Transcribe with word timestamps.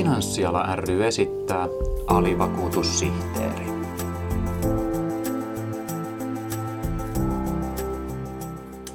Finanssiala 0.00 0.76
ry 0.76 1.06
esittää 1.06 1.68
alivakuutussihteeri. 2.06 3.64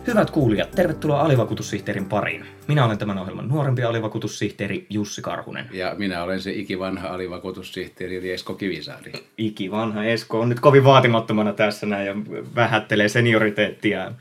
Hyvät 0.07 0.31
kuulijat, 0.31 0.71
tervetuloa 0.71 1.21
alivakuutussihteerin 1.21 2.05
pariin. 2.05 2.45
Minä 2.67 2.85
olen 2.85 2.97
tämän 2.97 3.17
ohjelman 3.17 3.47
nuorempi 3.47 3.83
alivakuutussihteeri 3.83 4.85
Jussi 4.89 5.21
Karhunen. 5.21 5.69
Ja 5.71 5.95
minä 5.97 6.23
olen 6.23 6.41
se 6.41 6.51
ikivanha 6.51 7.07
alivakuutussihteeri 7.07 8.31
Esko 8.31 8.53
Kivisaari. 8.53 9.11
Ikivanha 9.37 10.03
Esko 10.03 10.39
on 10.39 10.49
nyt 10.49 10.59
kovin 10.59 10.83
vaatimattomana 10.83 11.53
tässä 11.53 11.85
näin 11.85 12.07
ja 12.07 12.15
vähättelee 12.55 13.09
senioriteettia. 13.09 14.11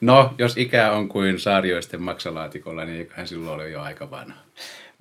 No, 0.00 0.34
jos 0.38 0.56
ikä 0.56 0.92
on 0.92 1.08
kuin 1.08 1.40
saarioisten 1.40 2.02
maksalaatikolla, 2.02 2.84
niin 2.84 2.98
eiköhän 2.98 3.28
silloin 3.28 3.54
ole 3.54 3.70
jo 3.70 3.80
aika 3.80 4.10
vanha. 4.10 4.40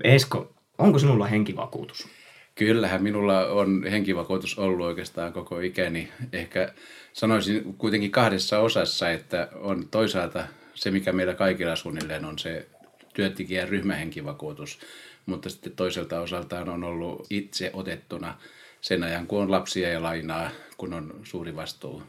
Esko, 0.04 0.54
onko 0.78 1.00
sinulla 1.00 1.28
henkivakuutus? 1.28 2.08
Kyllähän 2.56 3.04
minulla 3.04 3.48
on 3.48 3.84
henkivakuutus 3.92 4.60
ollut 4.60 4.86
oikeastaan 4.86 5.34
koko 5.34 5.60
ikäni. 5.60 6.10
Ehkä 6.34 6.74
sanoisin 7.14 7.76
kuitenkin 7.78 8.12
kahdessa 8.12 8.60
osassa, 8.60 9.12
että 9.12 9.50
on 9.56 9.88
toisaalta 9.92 10.44
se, 10.74 10.92
mikä 10.92 11.12
meillä 11.12 11.34
kaikilla 11.34 11.76
suunnilleen 11.76 12.26
on 12.26 12.40
se 12.40 12.68
työntekijän 13.14 13.70
ryhmähenkivakuutus, 13.70 14.80
mutta 15.26 15.50
sitten 15.50 15.74
toiselta 15.76 16.20
osaltaan 16.20 16.70
on 16.70 16.84
ollut 16.84 17.28
itse 17.30 17.72
otettuna 17.74 18.38
sen 18.82 19.04
ajan, 19.04 19.28
kun 19.28 19.42
on 19.42 19.52
lapsia 19.52 19.90
ja 19.90 20.04
lainaa, 20.04 20.50
kun 20.78 20.94
on 20.94 21.16
suuri 21.24 21.56
vastuu 21.56 22.04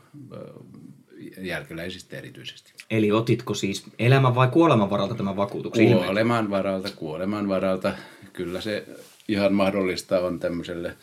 jälkeläisistä 1.39 2.17
erityisesti. 2.17 2.73
Eli 2.91 3.13
otitko 3.13 3.55
siis 3.55 3.85
elämän 3.99 4.35
vai 4.35 4.49
kuoleman 4.49 4.91
varalta 4.91 5.15
tämän 5.15 5.37
vakuutuksen? 5.37 5.93
Kuoleman 5.93 6.51
varalta, 6.51 6.89
kuoleman 6.97 7.49
varalta. 7.49 7.93
Kyllä 8.35 8.61
se 8.61 8.87
ihan 9.29 9.55
mahdollista 9.55 10.21
on 10.21 10.41
tämmöiselle 10.41 10.97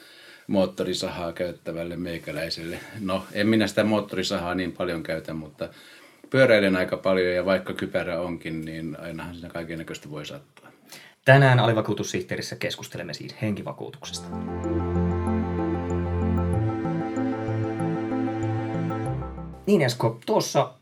moottorisahaa 0.48 1.34
käyttävälle 1.34 1.96
meikäläiselle. 1.96 2.80
No, 3.00 3.26
en 3.34 3.48
minä 3.48 3.68
sitä 3.68 3.84
moottorisahaa 3.84 4.56
niin 4.56 4.72
paljon 4.72 5.04
käytä, 5.04 5.34
mutta 5.34 5.70
pyöräilen 6.30 6.76
aika 6.76 6.98
paljon 6.98 7.36
ja 7.36 7.46
vaikka 7.46 7.74
kypärä 7.74 8.22
onkin, 8.22 8.66
niin 8.66 8.98
ainahan 9.00 9.34
siinä 9.34 9.50
kaiken 9.50 9.78
näköistä 9.78 10.10
voi 10.10 10.26
sattua. 10.26 10.68
Tänään 11.26 11.60
alivakuutussihteerissä 11.60 12.56
keskustelemme 12.56 13.14
siis 13.14 13.36
henkivakuutuksesta. 13.42 14.28
Niin 19.68 19.82
Esko, 19.82 20.20
tuossa, 20.26 20.74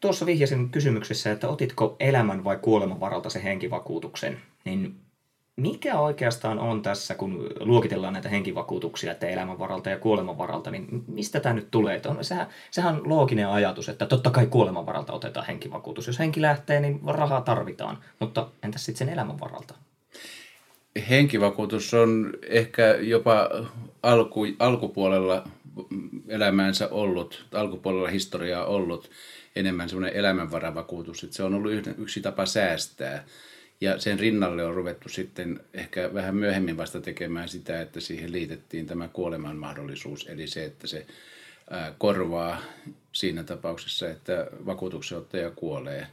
tuossa 0.00 0.26
vihjasin 0.26 0.70
kysymyksessä, 0.70 1.32
että 1.32 1.48
otitko 1.48 1.96
elämän 2.00 2.44
vai 2.44 2.58
kuoleman 2.62 3.00
varalta 3.00 3.30
se 3.30 3.44
henkivakuutuksen, 3.44 4.40
niin 4.64 5.03
mikä 5.56 5.98
oikeastaan 5.98 6.58
on 6.58 6.82
tässä, 6.82 7.14
kun 7.14 7.50
luokitellaan 7.60 8.12
näitä 8.12 8.28
henkivakuutuksia, 8.28 9.12
että 9.12 9.26
elämän 9.26 9.58
varalta 9.58 9.90
ja 9.90 9.98
kuoleman 9.98 10.38
varalta, 10.38 10.70
niin 10.70 11.04
mistä 11.06 11.40
tämä 11.40 11.54
nyt 11.54 11.68
tulee? 11.70 12.00
On, 12.06 12.24
sehän, 12.24 12.46
sehän 12.70 12.94
on 12.94 13.08
looginen 13.08 13.48
ajatus, 13.48 13.88
että 13.88 14.06
totta 14.06 14.30
kai 14.30 14.46
kuoleman 14.46 14.86
varalta 14.86 15.12
otetaan 15.12 15.46
henkivakuutus. 15.46 16.06
Jos 16.06 16.18
henki 16.18 16.42
lähtee, 16.42 16.80
niin 16.80 17.00
rahaa 17.06 17.40
tarvitaan, 17.40 17.98
mutta 18.18 18.48
entäs 18.62 18.84
sitten 18.84 19.06
sen 19.06 19.14
elämän 19.14 19.40
varalta? 19.40 19.74
Henkivakuutus 21.08 21.94
on 21.94 22.32
ehkä 22.48 22.96
jopa 23.00 23.48
alku, 24.02 24.40
alkupuolella 24.58 25.48
elämäänsä 26.28 26.88
ollut, 26.88 27.46
alkupuolella 27.52 28.08
historiaa 28.08 28.64
ollut 28.64 29.10
enemmän 29.56 29.88
semmoinen 29.88 30.16
elämänvaravakuutus, 30.16 31.24
että 31.24 31.36
se 31.36 31.42
on 31.42 31.54
ollut 31.54 31.72
yksi 31.98 32.20
tapa 32.20 32.46
säästää. 32.46 33.24
Ja 33.80 33.98
sen 33.98 34.18
rinnalle 34.18 34.64
on 34.64 34.74
ruvettu 34.74 35.08
sitten 35.08 35.60
ehkä 35.74 36.14
vähän 36.14 36.36
myöhemmin 36.36 36.76
vasta 36.76 37.00
tekemään 37.00 37.48
sitä, 37.48 37.80
että 37.80 38.00
siihen 38.00 38.32
liitettiin 38.32 38.86
tämä 38.86 39.08
kuoleman 39.08 39.56
mahdollisuus, 39.56 40.26
eli 40.26 40.46
se, 40.46 40.64
että 40.64 40.86
se 40.86 41.06
korvaa 41.98 42.60
siinä 43.12 43.44
tapauksessa, 43.44 44.10
että 44.10 44.46
vakuutuksenottaja 44.66 45.50
kuolee, 45.50 46.06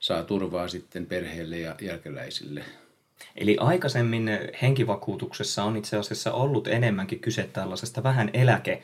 saa 0.00 0.22
turvaa 0.22 0.68
sitten 0.68 1.06
perheelle 1.06 1.58
ja 1.58 1.76
jälkeläisille. 1.80 2.64
Eli 3.36 3.56
aikaisemmin 3.60 4.30
henkivakuutuksessa 4.62 5.64
on 5.64 5.76
itse 5.76 5.96
asiassa 5.96 6.32
ollut 6.32 6.68
enemmänkin 6.68 7.20
kyse 7.20 7.48
tällaisesta 7.52 8.02
vähän 8.02 8.30
eläke 8.32 8.82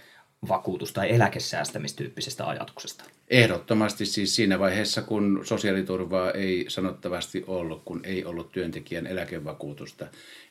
vakuutus- 0.49 0.93
tai 0.93 1.15
eläkesäästämistyyppisestä 1.15 2.47
ajatuksesta? 2.47 3.04
Ehdottomasti 3.31 4.06
siis 4.06 4.37
siinä 4.37 4.59
vaiheessa, 4.59 5.03
kun 5.03 5.41
sosiaaliturvaa 5.44 6.31
ei 6.31 6.65
sanottavasti 6.69 7.44
ollut, 7.47 7.82
kun 7.84 8.00
ei 8.04 8.25
ollut 8.25 8.53
työntekijän 8.53 9.06
eläkevakuutusta, 9.06 10.06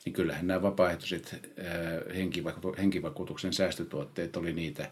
niin 0.05 0.13
kyllähän 0.13 0.47
nämä 0.47 0.61
vapaaehtoiset 0.61 1.35
henkivakuutuksen 2.77 3.53
säästötuotteet 3.53 4.37
oli 4.37 4.53
niitä, 4.53 4.89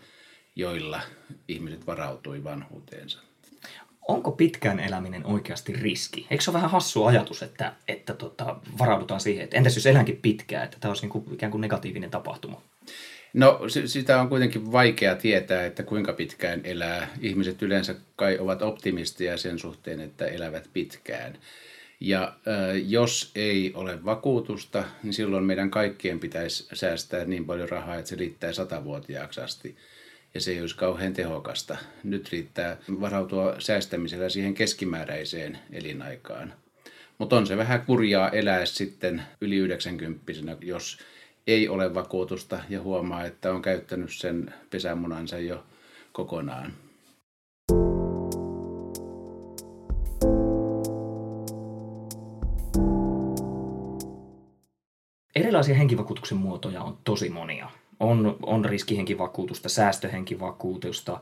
joilla 0.56 1.02
ihmiset 1.48 1.88
varautui 1.88 2.44
vanhuuteensa. 2.44 3.20
Onko 4.08 4.32
pitkään 4.32 4.80
eläminen 4.80 5.26
oikeasti 5.26 5.74
riski? 5.74 6.28
Eikö 6.30 6.44
se 6.44 6.52
ole 6.52 6.56
vähän 6.56 6.72
hassu 6.72 7.06
ajatus, 7.06 7.44
että, 7.44 7.74
että 7.88 8.14
tota, 8.14 8.56
varaudutaan 8.80 9.20
siihen, 9.22 9.44
että 9.44 9.58
entäs 9.58 9.76
jos 9.76 9.86
elänkin 9.86 10.20
pitkään, 10.22 10.64
että 10.64 10.78
tämä 10.80 10.90
olisi 10.90 11.04
niin 11.04 11.12
kuin, 11.12 11.34
ikään 11.34 11.52
kuin 11.52 11.62
negatiivinen 11.62 12.12
tapahtuma? 12.12 12.62
No 13.35 13.59
sitä 13.85 14.22
on 14.22 14.29
kuitenkin 14.29 14.72
vaikea 14.72 15.16
tietää, 15.16 15.66
että 15.66 15.84
kuinka 15.84 16.13
pitkään 16.13 16.62
elää. 16.63 17.07
Ihmiset 17.22 17.62
yleensä 17.62 17.96
kai 18.16 18.38
ovat 18.40 18.62
optimistia 18.62 19.38
sen 19.38 19.59
suhteen, 19.59 20.00
että 20.00 20.25
elävät 20.25 20.69
pitkään. 20.73 21.38
Ja 22.00 22.35
jos 22.85 23.31
ei 23.35 23.72
ole 23.73 24.06
vakuutusta, 24.06 24.84
niin 25.03 25.13
silloin 25.13 25.44
meidän 25.44 25.72
kaikkien 25.72 26.19
pitäisi 26.19 26.68
säästää 26.73 27.25
niin 27.25 27.46
paljon 27.46 27.69
rahaa, 27.69 27.96
että 27.96 28.09
se 28.09 28.16
riittää 28.16 28.53
satavuotiaaksi 28.53 29.41
asti. 29.41 29.75
Ja 30.34 30.41
se 30.41 30.52
ei 30.52 30.62
olisi 30.62 30.75
kauhean 30.75 31.13
tehokasta. 31.13 31.78
Nyt 32.03 32.31
riittää 32.31 32.78
varautua 33.02 33.56
säästämisellä 33.59 34.29
siihen 34.29 34.53
keskimääräiseen 34.53 35.59
elinaikaan. 35.72 36.53
Mutta 37.17 37.38
on 37.38 37.47
se 37.47 37.57
vähän 37.57 37.85
kurjaa 37.85 38.29
elää 38.29 38.66
sitten 38.66 39.23
yli 39.41 39.56
90 39.56 40.22
jos 40.62 40.97
ei 41.48 41.70
ole 41.70 41.94
vakuutusta 41.94 42.60
ja 42.70 42.82
huomaa, 42.82 43.24
että 43.24 43.52
on 43.52 43.62
käyttänyt 43.62 44.14
sen 44.14 44.54
pesämunansa 44.70 45.40
jo 45.40 45.64
kokonaan. 46.12 46.74
Erilaisia 55.36 55.76
henkivakuutuksen 55.76 56.38
muotoja 56.38 56.84
on 56.84 56.98
tosi 57.04 57.30
monia. 57.30 57.70
On, 58.00 58.38
on 58.42 58.66
riskihenkivakuutusta, 58.66 59.70
säästöhenkivakuutusta, 59.70 61.20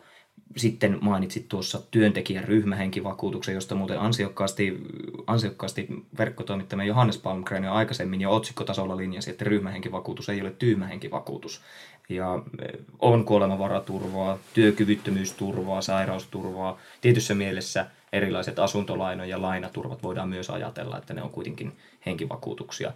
sitten 0.58 0.97
mainitsit 1.02 1.50
tuossa 1.50 1.81
työntekijän 1.91 2.44
ryhmähenkivakuutuksen, 2.44 3.56
josta 3.56 3.75
muuten 3.75 4.00
ansiokkaasti, 4.00 4.84
ansiokkaasti 5.28 5.88
verkkotoimittamme 6.18 6.86
Johannes 6.86 7.18
Palmgren 7.18 7.64
jo 7.64 7.74
aikaisemmin 7.74 8.22
jo 8.22 8.31
otsikkotasolla 8.31 8.97
linjasi, 8.97 9.30
että 9.30 9.46
ryhmähenkivakuutus 9.46 10.30
ei 10.30 10.42
ole 10.42 10.52
tyhmähenkivakuutus. 10.52 11.62
Ja 12.09 12.44
e, 12.62 12.78
on 13.00 13.25
kuolemavaraturvaa, 13.25 14.38
työkyvyttömyysturvaa, 14.53 15.81
sairausturvaa. 15.81 16.80
Tietyssä 17.02 17.36
mielessä 17.36 17.86
erilaiset 18.13 18.59
asuntolaino- 18.59 19.24
ja 19.24 19.42
lainaturvat 19.42 20.03
voidaan 20.03 20.30
myös 20.30 20.50
ajatella, 20.50 20.97
että 20.97 21.13
ne 21.13 21.22
on 21.22 21.30
kuitenkin 21.30 21.78
henkivakuutuksia. 22.06 22.94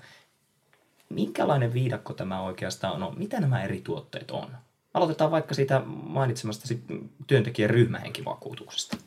Minkälainen 1.10 1.74
viidakko 1.74 2.14
tämä 2.14 2.42
oikeastaan 2.42 3.04
on? 3.04 3.14
Mitä 3.18 3.40
nämä 3.40 3.64
eri 3.64 3.82
tuotteet 3.82 4.32
on? 4.32 4.48
Aloitetaan 4.94 5.32
vaikka 5.32 5.54
siitä 5.54 5.82
mainitsemasta 5.86 6.76
työntekijän 7.28 7.70
ryhmähenkivakuutuksesta. 7.70 8.98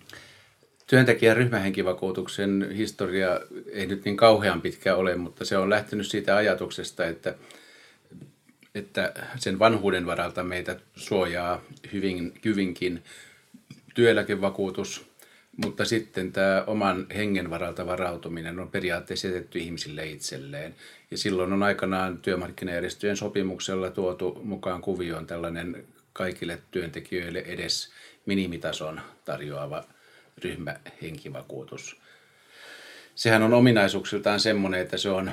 Työntekijän 0.87 1.37
ryhmähenkivakuutuksen 1.37 2.71
historia 2.77 3.41
ei 3.73 3.87
nyt 3.87 4.05
niin 4.05 4.17
kauhean 4.17 4.61
pitkä 4.61 4.97
ole, 4.97 5.17
mutta 5.17 5.45
se 5.45 5.57
on 5.59 5.71
lähtenyt 5.71 6.07
siitä 6.07 6.37
ajatuksesta, 6.37 7.07
että, 7.07 7.35
että 8.75 9.13
sen 9.37 9.59
vanhuuden 9.59 10.07
varalta 10.07 10.43
meitä 10.45 10.77
suojaa 10.97 11.61
hyvin, 11.93 12.35
hyvinkin 12.45 13.05
työeläkevakuutus, 13.95 15.10
mutta 15.65 15.85
sitten 15.85 16.33
tämä 16.33 16.65
oman 16.67 17.07
hengen 17.15 17.51
varalta 17.51 17.87
varautuminen 17.87 18.59
on 18.59 18.71
periaatteessa 18.71 19.27
jätetty 19.27 19.59
ihmisille 19.59 20.07
itselleen. 20.07 20.75
Ja 21.11 21.19
silloin 21.19 21.53
on 21.53 21.63
aikanaan 21.63 22.19
työmarkkinajärjestöjen 22.19 23.17
sopimuksella 23.17 23.91
tuotu 23.91 24.41
mukaan 24.45 24.83
kuvioon 24.83 25.27
tällainen 25.27 25.85
kaikille 26.13 26.59
työntekijöille 26.71 27.39
edes 27.39 27.93
minimitason 28.27 29.01
tarjoava 29.25 29.85
ryhmähenkivakuutus. 30.45 32.01
Sehän 33.15 33.43
on 33.43 33.55
ominaisuuksiltaan 33.55 34.41
semmoinen, 34.41 34.81
että 34.81 34.97
se 34.97 35.11
on 35.11 35.31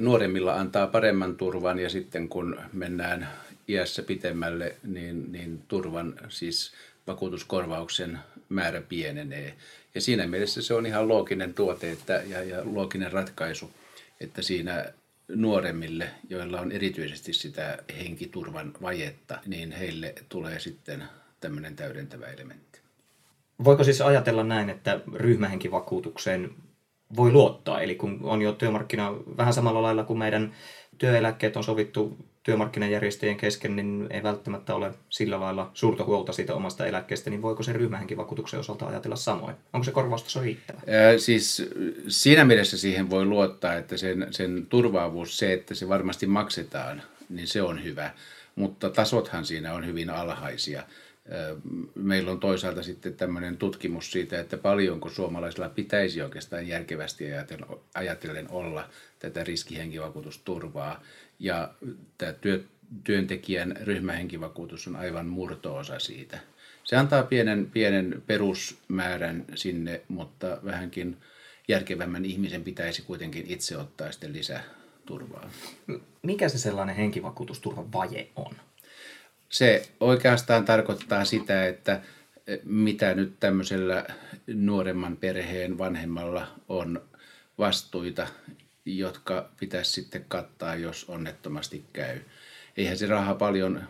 nuoremmilla 0.00 0.54
antaa 0.54 0.86
paremman 0.86 1.36
turvan 1.36 1.78
ja 1.78 1.90
sitten 1.90 2.28
kun 2.28 2.60
mennään 2.72 3.28
iässä 3.68 4.02
pitemmälle, 4.02 4.76
niin, 4.82 5.32
niin 5.32 5.62
turvan, 5.68 6.14
siis 6.28 6.72
vakuutuskorvauksen 7.06 8.18
määrä 8.50 8.80
pienenee. 8.80 9.54
Ja 9.94 10.00
siinä 10.00 10.26
mielessä 10.26 10.62
se 10.62 10.74
on 10.74 10.86
ihan 10.86 11.08
looginen 11.08 11.54
tuote 11.54 11.90
että, 11.90 12.22
ja, 12.26 12.44
ja 12.44 12.62
looginen 12.64 13.12
ratkaisu, 13.12 13.70
että 14.20 14.42
siinä 14.42 14.92
nuoremmille, 15.28 16.10
joilla 16.28 16.60
on 16.60 16.72
erityisesti 16.72 17.32
sitä 17.32 17.78
henkiturvan 17.98 18.72
vajetta, 18.82 19.38
niin 19.46 19.72
heille 19.72 20.14
tulee 20.28 20.60
sitten 20.60 21.04
tämmöinen 21.40 21.76
täydentävä 21.76 22.26
elementti. 22.26 22.80
Voiko 23.64 23.84
siis 23.84 24.00
ajatella 24.00 24.44
näin, 24.44 24.70
että 24.70 25.00
ryhmähenkivakuutukseen 25.14 26.50
voi 27.16 27.32
luottaa? 27.32 27.80
Eli 27.80 27.94
kun 27.94 28.20
on 28.22 28.42
jo 28.42 28.52
työmarkkina 28.52 29.12
vähän 29.36 29.54
samalla 29.54 29.82
lailla 29.82 30.04
kuin 30.04 30.18
meidän 30.18 30.54
työeläkkeet 30.98 31.56
on 31.56 31.64
sovittu 31.64 32.29
työmarkkinajärjestöjen 32.42 33.36
kesken, 33.36 33.76
niin 33.76 34.06
ei 34.10 34.22
välttämättä 34.22 34.74
ole 34.74 34.94
sillä 35.08 35.40
lailla 35.40 35.70
suurta 35.74 36.04
huolta 36.04 36.32
siitä 36.32 36.54
omasta 36.54 36.86
eläkkeestä, 36.86 37.30
niin 37.30 37.42
voiko 37.42 37.62
se 37.62 37.72
ryhmähenkivakuutuksen 37.72 38.60
osalta 38.60 38.86
ajatella 38.86 39.16
samoin? 39.16 39.56
Onko 39.72 39.84
se 39.84 39.90
korvaustaso 39.90 40.40
riittävä? 40.40 40.80
Ää, 40.86 41.18
siis 41.18 41.70
siinä 42.08 42.44
mielessä 42.44 42.78
siihen 42.78 43.10
voi 43.10 43.24
luottaa, 43.24 43.74
että 43.74 43.96
sen, 43.96 44.26
sen 44.30 44.66
turvaavuus, 44.66 45.38
se, 45.38 45.52
että 45.52 45.74
se 45.74 45.88
varmasti 45.88 46.26
maksetaan, 46.26 47.02
niin 47.28 47.48
se 47.48 47.62
on 47.62 47.84
hyvä. 47.84 48.10
Mutta 48.54 48.90
tasothan 48.90 49.44
siinä 49.46 49.74
on 49.74 49.86
hyvin 49.86 50.10
alhaisia. 50.10 50.82
Meillä 51.94 52.30
on 52.30 52.40
toisaalta 52.40 52.82
sitten 52.82 53.14
tämmöinen 53.14 53.56
tutkimus 53.56 54.12
siitä, 54.12 54.40
että 54.40 54.58
paljonko 54.58 55.08
suomalaisilla 55.08 55.68
pitäisi 55.68 56.22
oikeastaan 56.22 56.68
järkevästi 56.68 57.24
ajatellen 57.94 58.50
olla 58.50 58.88
tätä 59.18 59.44
riskihenkivakuutusturvaa. 59.44 61.02
Ja 61.40 61.74
tämä 62.18 62.32
työ, 62.32 62.64
työntekijän 63.04 63.76
ryhmähenkivakuutus 63.80 64.86
on 64.86 64.96
aivan 64.96 65.26
murtoosa 65.26 65.98
siitä. 65.98 66.38
Se 66.84 66.96
antaa 66.96 67.22
pienen, 67.22 67.70
pienen 67.70 68.22
perusmäärän 68.26 69.44
sinne, 69.54 70.00
mutta 70.08 70.58
vähänkin 70.64 71.16
järkevämmän 71.68 72.24
ihmisen 72.24 72.64
pitäisi 72.64 73.02
kuitenkin 73.02 73.44
itse 73.48 73.76
ottaa 73.76 74.12
sitten 74.12 74.32
lisäturvaa. 74.32 75.50
Mikä 76.22 76.48
se 76.48 76.58
sellainen 76.58 76.96
henkivakuutusturvan 76.96 77.92
vaje 77.92 78.28
on? 78.36 78.52
Se 79.48 79.88
oikeastaan 80.00 80.64
tarkoittaa 80.64 81.24
sitä, 81.24 81.66
että 81.66 82.00
mitä 82.64 83.14
nyt 83.14 83.32
tämmöisellä 83.40 84.06
nuoremman 84.46 85.16
perheen 85.16 85.78
vanhemmalla 85.78 86.46
on 86.68 87.02
vastuita, 87.58 88.26
jotka 88.84 89.50
pitäisi 89.60 89.92
sitten 89.92 90.24
kattaa, 90.28 90.74
jos 90.74 91.04
onnettomasti 91.08 91.84
käy. 91.92 92.20
Eihän 92.76 92.98
se 92.98 93.06
raha 93.06 93.34
paljon 93.34 93.82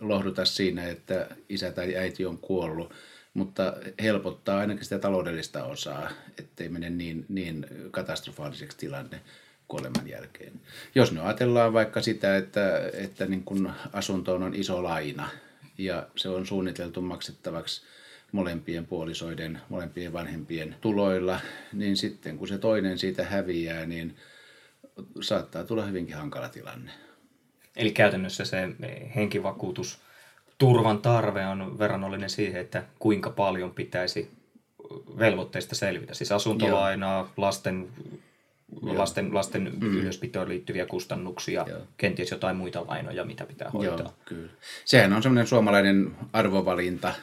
lohduta 0.00 0.44
siinä, 0.44 0.88
että 0.88 1.28
isä 1.48 1.72
tai 1.72 1.96
äiti 1.96 2.26
on 2.26 2.38
kuollut, 2.38 2.92
mutta 3.34 3.76
helpottaa 4.02 4.58
ainakin 4.58 4.84
sitä 4.84 4.98
taloudellista 4.98 5.64
osaa, 5.64 6.10
ettei 6.38 6.68
mene 6.68 6.90
niin, 6.90 7.26
niin 7.28 7.66
katastrofaaliseksi 7.90 8.78
tilanne 8.78 9.20
kuoleman 9.68 10.08
jälkeen. 10.08 10.52
Jos 10.94 11.12
me 11.12 11.20
ajatellaan 11.20 11.72
vaikka 11.72 12.02
sitä, 12.02 12.36
että, 12.36 12.90
että 12.92 13.26
niin 13.26 13.44
kun 13.44 13.72
asuntoon 13.92 14.42
on 14.42 14.54
iso 14.54 14.82
laina 14.82 15.28
ja 15.78 16.06
se 16.16 16.28
on 16.28 16.46
suunniteltu 16.46 17.02
maksettavaksi 17.02 17.82
molempien 18.32 18.86
puolisoiden, 18.86 19.60
molempien 19.68 20.12
vanhempien 20.12 20.76
tuloilla, 20.80 21.40
niin 21.72 21.96
sitten 21.96 22.38
kun 22.38 22.48
se 22.48 22.58
toinen 22.58 22.98
siitä 22.98 23.24
häviää, 23.24 23.86
niin 23.86 24.16
saattaa 25.20 25.64
tulla 25.64 25.84
hyvinkin 25.84 26.16
hankala 26.16 26.48
tilanne. 26.48 26.90
Eli 27.76 27.90
käytännössä 27.90 28.44
se 28.44 28.68
henkivakuutus 29.14 29.98
turvan 30.58 30.98
tarve 30.98 31.46
on 31.46 31.78
verrannollinen 31.78 32.30
siihen, 32.30 32.60
että 32.60 32.84
kuinka 32.98 33.30
paljon 33.30 33.70
pitäisi 33.70 34.30
velvoitteista 35.18 35.74
selvitä. 35.74 36.14
Siis 36.14 36.32
asuntolainaa, 36.32 37.18
Joo. 37.18 37.28
lasten 37.36 37.88
Joo. 38.82 38.98
lasten, 38.98 39.34
lasten 39.34 39.72
mm. 39.80 39.96
ylöspitoon 39.96 40.48
liittyviä 40.48 40.86
kustannuksia, 40.86 41.64
Joo. 41.68 41.80
kenties 41.96 42.30
jotain 42.30 42.56
muita 42.56 42.86
lainoja, 42.86 43.24
mitä 43.24 43.46
pitää 43.46 43.70
hoitaa. 43.70 43.98
Joo, 43.98 44.14
kyllä. 44.24 44.50
Sehän 44.84 45.12
on 45.12 45.22
semmoinen 45.22 45.46
suomalainen 45.46 46.16
arvovalinta 46.32 47.14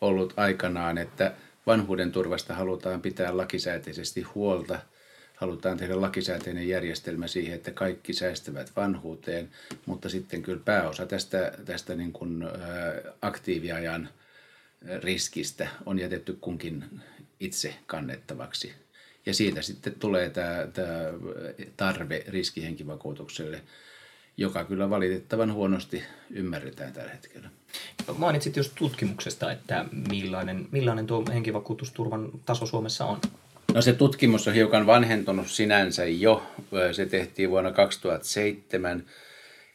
ollut 0.00 0.34
aikanaan, 0.36 0.98
että 0.98 1.32
vanhuuden 1.66 2.12
turvasta 2.12 2.54
halutaan 2.54 3.00
pitää 3.00 3.36
lakisääteisesti 3.36 4.22
huolta. 4.22 4.78
Halutaan 5.42 5.76
tehdä 5.76 6.00
lakisääteinen 6.00 6.68
järjestelmä 6.68 7.26
siihen, 7.26 7.54
että 7.54 7.70
kaikki 7.70 8.12
säästävät 8.12 8.72
vanhuuteen, 8.76 9.50
mutta 9.86 10.08
sitten 10.08 10.42
kyllä 10.42 10.62
pääosa 10.64 11.06
tästä, 11.06 11.52
tästä 11.64 11.94
niin 11.94 12.12
kuin, 12.12 12.44
aktiiviajan 13.22 14.08
riskistä 15.02 15.68
on 15.86 15.98
jätetty 15.98 16.38
kunkin 16.40 16.84
itse 17.40 17.74
kannettavaksi 17.86 18.72
ja 19.26 19.34
siitä 19.34 19.62
sitten 19.62 19.94
tulee 19.94 20.30
tämä, 20.30 20.66
tämä 20.72 20.98
tarve 21.76 22.24
riskihenkivakuutukselle, 22.28 23.62
joka 24.36 24.64
kyllä 24.64 24.90
valitettavan 24.90 25.52
huonosti 25.52 26.02
ymmärretään 26.30 26.92
tällä 26.92 27.10
hetkellä. 27.10 27.50
Mainitsit 28.18 28.56
just 28.56 28.72
tutkimuksesta, 28.74 29.52
että 29.52 29.84
millainen, 30.10 30.68
millainen 30.70 31.06
tuo 31.06 31.24
henkivakuutusturvan 31.32 32.30
taso 32.44 32.66
Suomessa 32.66 33.04
on? 33.04 33.20
No 33.74 33.82
se 33.82 33.92
tutkimus 33.92 34.48
on 34.48 34.54
hiukan 34.54 34.86
vanhentunut 34.86 35.48
sinänsä 35.48 36.04
jo. 36.04 36.42
Se 36.92 37.06
tehtiin 37.06 37.50
vuonna 37.50 37.72
2007 37.72 39.04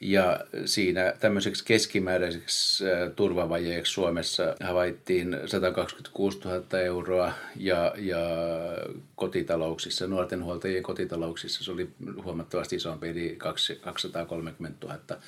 ja 0.02 0.40
siinä 0.66 1.14
tämmöiseksi 1.20 1.66
keskimääräiseksi 1.66 2.84
turvavajeeksi 3.16 3.94
Suomessa 3.94 4.56
havaittiin 4.64 5.38
126 5.46 6.40
000 6.46 6.80
euroa 6.80 7.34
ja, 7.56 7.94
ja 7.98 8.20
kotitalouksissa, 9.16 10.08
nuorten 10.08 10.44
huoltajien 10.44 10.84
kotitalouksissa 10.84 11.64
se 11.64 11.72
oli 11.72 11.90
huomattavasti 12.24 12.76
isompi, 12.76 13.10
eli 13.10 13.36
230 13.82 14.88
000 14.88 15.22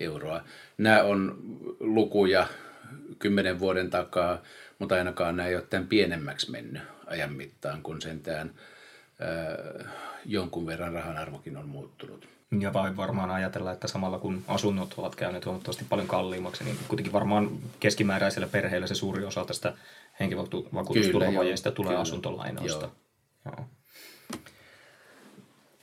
euroa. 0.00 0.44
Nämä 0.78 1.02
on 1.02 1.38
lukuja 1.80 2.46
kymmenen 3.18 3.58
vuoden 3.58 3.90
takaa, 3.90 4.42
mutta 4.78 4.94
ainakaan 4.94 5.36
nämä 5.36 5.48
ei 5.48 5.54
ole 5.54 5.64
tämän 5.70 5.88
pienemmäksi 5.88 6.50
mennyt 6.50 6.82
ajan 7.08 7.32
mittaan, 7.32 7.82
kun 7.82 8.02
sentään 8.02 8.50
ää, 9.20 9.90
jonkun 10.24 10.66
verran 10.66 10.92
rahan 10.92 11.16
arvokin 11.16 11.56
on 11.56 11.68
muuttunut. 11.68 12.28
Ja 12.60 12.72
vai 12.72 12.96
varmaan 12.96 13.30
ajatella, 13.30 13.72
että 13.72 13.88
samalla 13.88 14.18
kun 14.18 14.44
asunnot 14.48 14.94
ovat 14.96 15.14
käyneet 15.14 15.46
huomattavasti 15.46 15.84
paljon 15.88 16.08
kalliimmaksi, 16.08 16.64
niin 16.64 16.78
kuitenkin 16.88 17.12
varmaan 17.12 17.50
keskimääräisellä 17.80 18.48
perheellä 18.48 18.86
se 18.86 18.94
suuri 18.94 19.24
osa 19.24 19.44
tästä 19.44 19.74
henkivakuutusturvavajeista 20.20 21.70
tulee 21.70 21.90
kyllä. 21.90 22.00
asuntolainoista. 22.00 22.90
Joo. 23.44 23.54
Joo. 23.56 23.66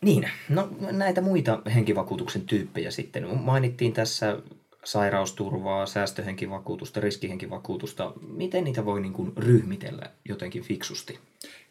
Niin, 0.01 0.29
no 0.49 0.69
näitä 0.91 1.21
muita 1.21 1.61
henkivakuutuksen 1.75 2.41
tyyppejä 2.41 2.91
sitten. 2.91 3.37
Mainittiin 3.37 3.93
tässä 3.93 4.37
sairausturvaa, 4.85 5.85
säästöhenkivakuutusta, 5.85 6.99
riskihenkivakuutusta. 6.99 8.13
Miten 8.27 8.63
niitä 8.63 8.85
voi 8.85 9.01
niin 9.01 9.13
kuin 9.13 9.33
ryhmitellä 9.37 10.09
jotenkin 10.29 10.63
fiksusti? 10.63 11.19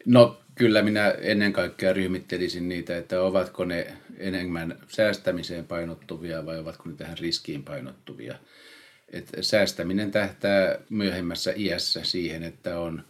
No 0.05 0.41
kyllä 0.55 0.81
minä 0.81 1.09
ennen 1.09 1.53
kaikkea 1.53 1.93
ryhmittelisin 1.93 2.69
niitä, 2.69 2.97
että 2.97 3.21
ovatko 3.21 3.65
ne 3.65 3.87
enemmän 4.17 4.79
säästämiseen 4.87 5.67
painottuvia 5.67 6.45
vai 6.45 6.59
ovatko 6.59 6.89
ne 6.89 6.95
tähän 6.95 7.17
riskiin 7.17 7.63
painottuvia. 7.63 8.35
Et 9.13 9.29
säästäminen 9.41 10.11
tähtää 10.11 10.79
myöhemmässä 10.89 11.53
iässä 11.55 12.03
siihen, 12.03 12.43
että 12.43 12.79
on 12.79 13.03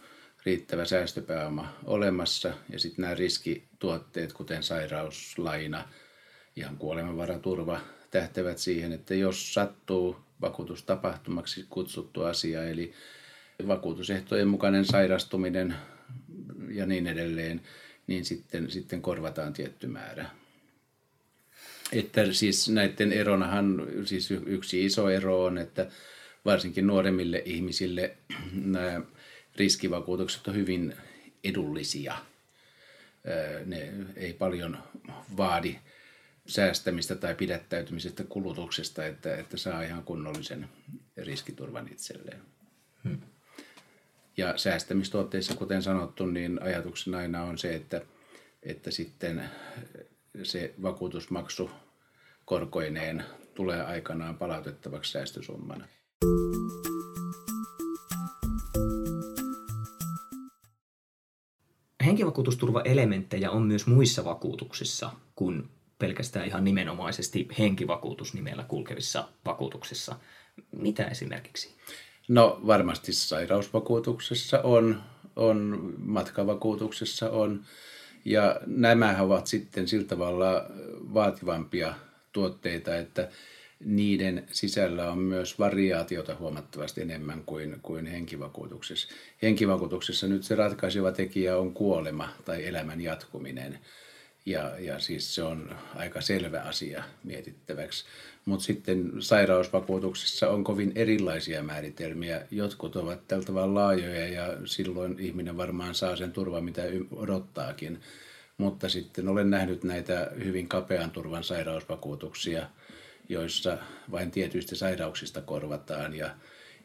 riittävä 0.44 0.84
säästöpääoma 0.84 1.72
olemassa 1.84 2.52
ja 2.72 2.78
sitten 2.78 3.02
nämä 3.02 3.14
riskituotteet, 3.14 4.32
kuten 4.32 4.62
sairauslaina, 4.62 5.88
ihan 6.56 6.76
kuolemanvaraturva, 6.76 7.80
tähtävät 8.16 8.58
siihen, 8.58 8.92
että 8.92 9.14
jos 9.14 9.54
sattuu 9.54 10.16
vakuutustapahtumaksi 10.40 11.66
kutsuttu 11.70 12.22
asia, 12.22 12.64
eli 12.64 12.92
vakuutusehtojen 13.68 14.48
mukainen 14.48 14.84
sairastuminen 14.84 15.74
ja 16.68 16.86
niin 16.86 17.06
edelleen, 17.06 17.60
niin 18.06 18.24
sitten, 18.24 18.70
sitten 18.70 19.02
korvataan 19.02 19.52
tietty 19.52 19.86
määrä. 19.86 20.30
Että 21.92 22.32
siis 22.32 22.68
näiden 22.68 23.12
eronahan, 23.12 23.86
siis 24.04 24.30
yksi 24.30 24.84
iso 24.84 25.10
ero 25.10 25.44
on, 25.44 25.58
että 25.58 25.90
varsinkin 26.44 26.86
nuoremmille 26.86 27.42
ihmisille 27.44 28.16
nämä 28.64 29.00
riskivakuutukset 29.56 30.48
on 30.48 30.54
hyvin 30.54 30.94
edullisia. 31.44 32.16
Ne 33.64 33.92
ei 34.16 34.32
paljon 34.32 34.78
vaadi 35.36 35.76
säästämistä 36.46 37.14
tai 37.14 37.34
pidättäytymisestä 37.34 38.24
kulutuksesta, 38.24 39.06
että, 39.06 39.36
että 39.36 39.56
saa 39.56 39.82
ihan 39.82 40.02
kunnollisen 40.02 40.68
riskiturvan 41.16 41.88
itselleen. 41.92 42.40
Hmm. 43.04 43.20
Ja 44.36 44.58
säästämistuotteissa, 44.58 45.54
kuten 45.54 45.82
sanottu, 45.82 46.26
niin 46.26 46.62
ajatuksena 46.62 47.18
aina 47.18 47.42
on 47.42 47.58
se, 47.58 47.74
että, 47.74 48.02
että 48.62 48.90
sitten 48.90 49.42
se 50.42 50.74
vakuutusmaksu 50.82 51.70
korkoineen 52.44 53.24
tulee 53.54 53.82
aikanaan 53.82 54.38
palautettavaksi 54.38 55.12
säästösummana. 55.12 55.88
Henkivakuutusturvaelementtejä 62.04 63.50
on 63.50 63.62
myös 63.62 63.86
muissa 63.86 64.24
vakuutuksissa 64.24 65.10
kuin 65.34 65.70
pelkästään 65.98 66.46
ihan 66.46 66.64
nimenomaisesti 66.64 67.48
henkivakuutusnimellä 67.58 68.64
kulkevissa 68.68 69.28
vakuutuksissa. 69.44 70.16
Mitä 70.72 71.04
esimerkiksi? 71.04 71.74
No 72.28 72.60
varmasti 72.66 73.12
sairausvakuutuksessa 73.12 74.60
on, 74.60 75.02
on 75.36 75.94
matkavakuutuksessa 75.98 77.30
on. 77.30 77.64
Ja 78.24 78.60
nämä 78.66 79.16
ovat 79.20 79.46
sitten 79.46 79.88
sillä 79.88 80.06
tavalla 80.06 80.70
vaativampia 81.14 81.94
tuotteita, 82.32 82.96
että 82.96 83.28
niiden 83.84 84.46
sisällä 84.52 85.10
on 85.10 85.18
myös 85.18 85.58
variaatiota 85.58 86.34
huomattavasti 86.34 87.02
enemmän 87.02 87.42
kuin, 87.46 87.78
kuin 87.82 88.06
henkivakuutuksessa. 88.06 89.08
Henkivakuutuksessa 89.42 90.26
nyt 90.26 90.44
se 90.44 90.54
ratkaiseva 90.54 91.12
tekijä 91.12 91.58
on 91.58 91.72
kuolema 91.74 92.28
tai 92.44 92.66
elämän 92.66 93.00
jatkuminen. 93.00 93.78
Ja, 94.46 94.72
ja 94.78 94.98
siis 94.98 95.34
se 95.34 95.42
on 95.42 95.76
aika 95.94 96.20
selvä 96.20 96.60
asia 96.60 97.04
mietittäväksi. 97.24 98.04
Mutta 98.44 98.64
sitten 98.64 99.12
sairausvakuutuksessa 99.18 100.50
on 100.50 100.64
kovin 100.64 100.92
erilaisia 100.94 101.62
määritelmiä. 101.62 102.46
Jotkut 102.50 102.96
ovat 102.96 103.28
tältä 103.28 103.46
tavalla 103.46 103.80
laajoja 103.80 104.28
ja 104.28 104.56
silloin 104.64 105.18
ihminen 105.18 105.56
varmaan 105.56 105.94
saa 105.94 106.16
sen 106.16 106.32
turvan, 106.32 106.64
mitä 106.64 106.82
odottaakin. 107.10 108.00
Mutta 108.58 108.88
sitten 108.88 109.28
olen 109.28 109.50
nähnyt 109.50 109.84
näitä 109.84 110.30
hyvin 110.44 110.68
kapean 110.68 111.10
turvan 111.10 111.44
sairausvakuutuksia, 111.44 112.66
joissa 113.28 113.78
vain 114.10 114.30
tietyistä 114.30 114.76
sairauksista 114.76 115.40
korvataan. 115.40 116.14
Ja 116.14 116.30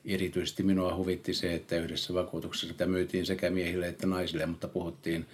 erityisesti 0.05 0.63
minua 0.63 0.95
huvitti 0.95 1.33
se, 1.33 1.53
että 1.53 1.77
yhdessä 1.77 2.13
vakuutuksessa 2.13 2.67
sitä 2.67 2.85
myytiin 2.85 3.25
sekä 3.25 3.49
miehille 3.49 3.87
että 3.87 4.07
naisille, 4.07 4.45
mutta 4.45 4.67
puhuttiin 4.67 5.25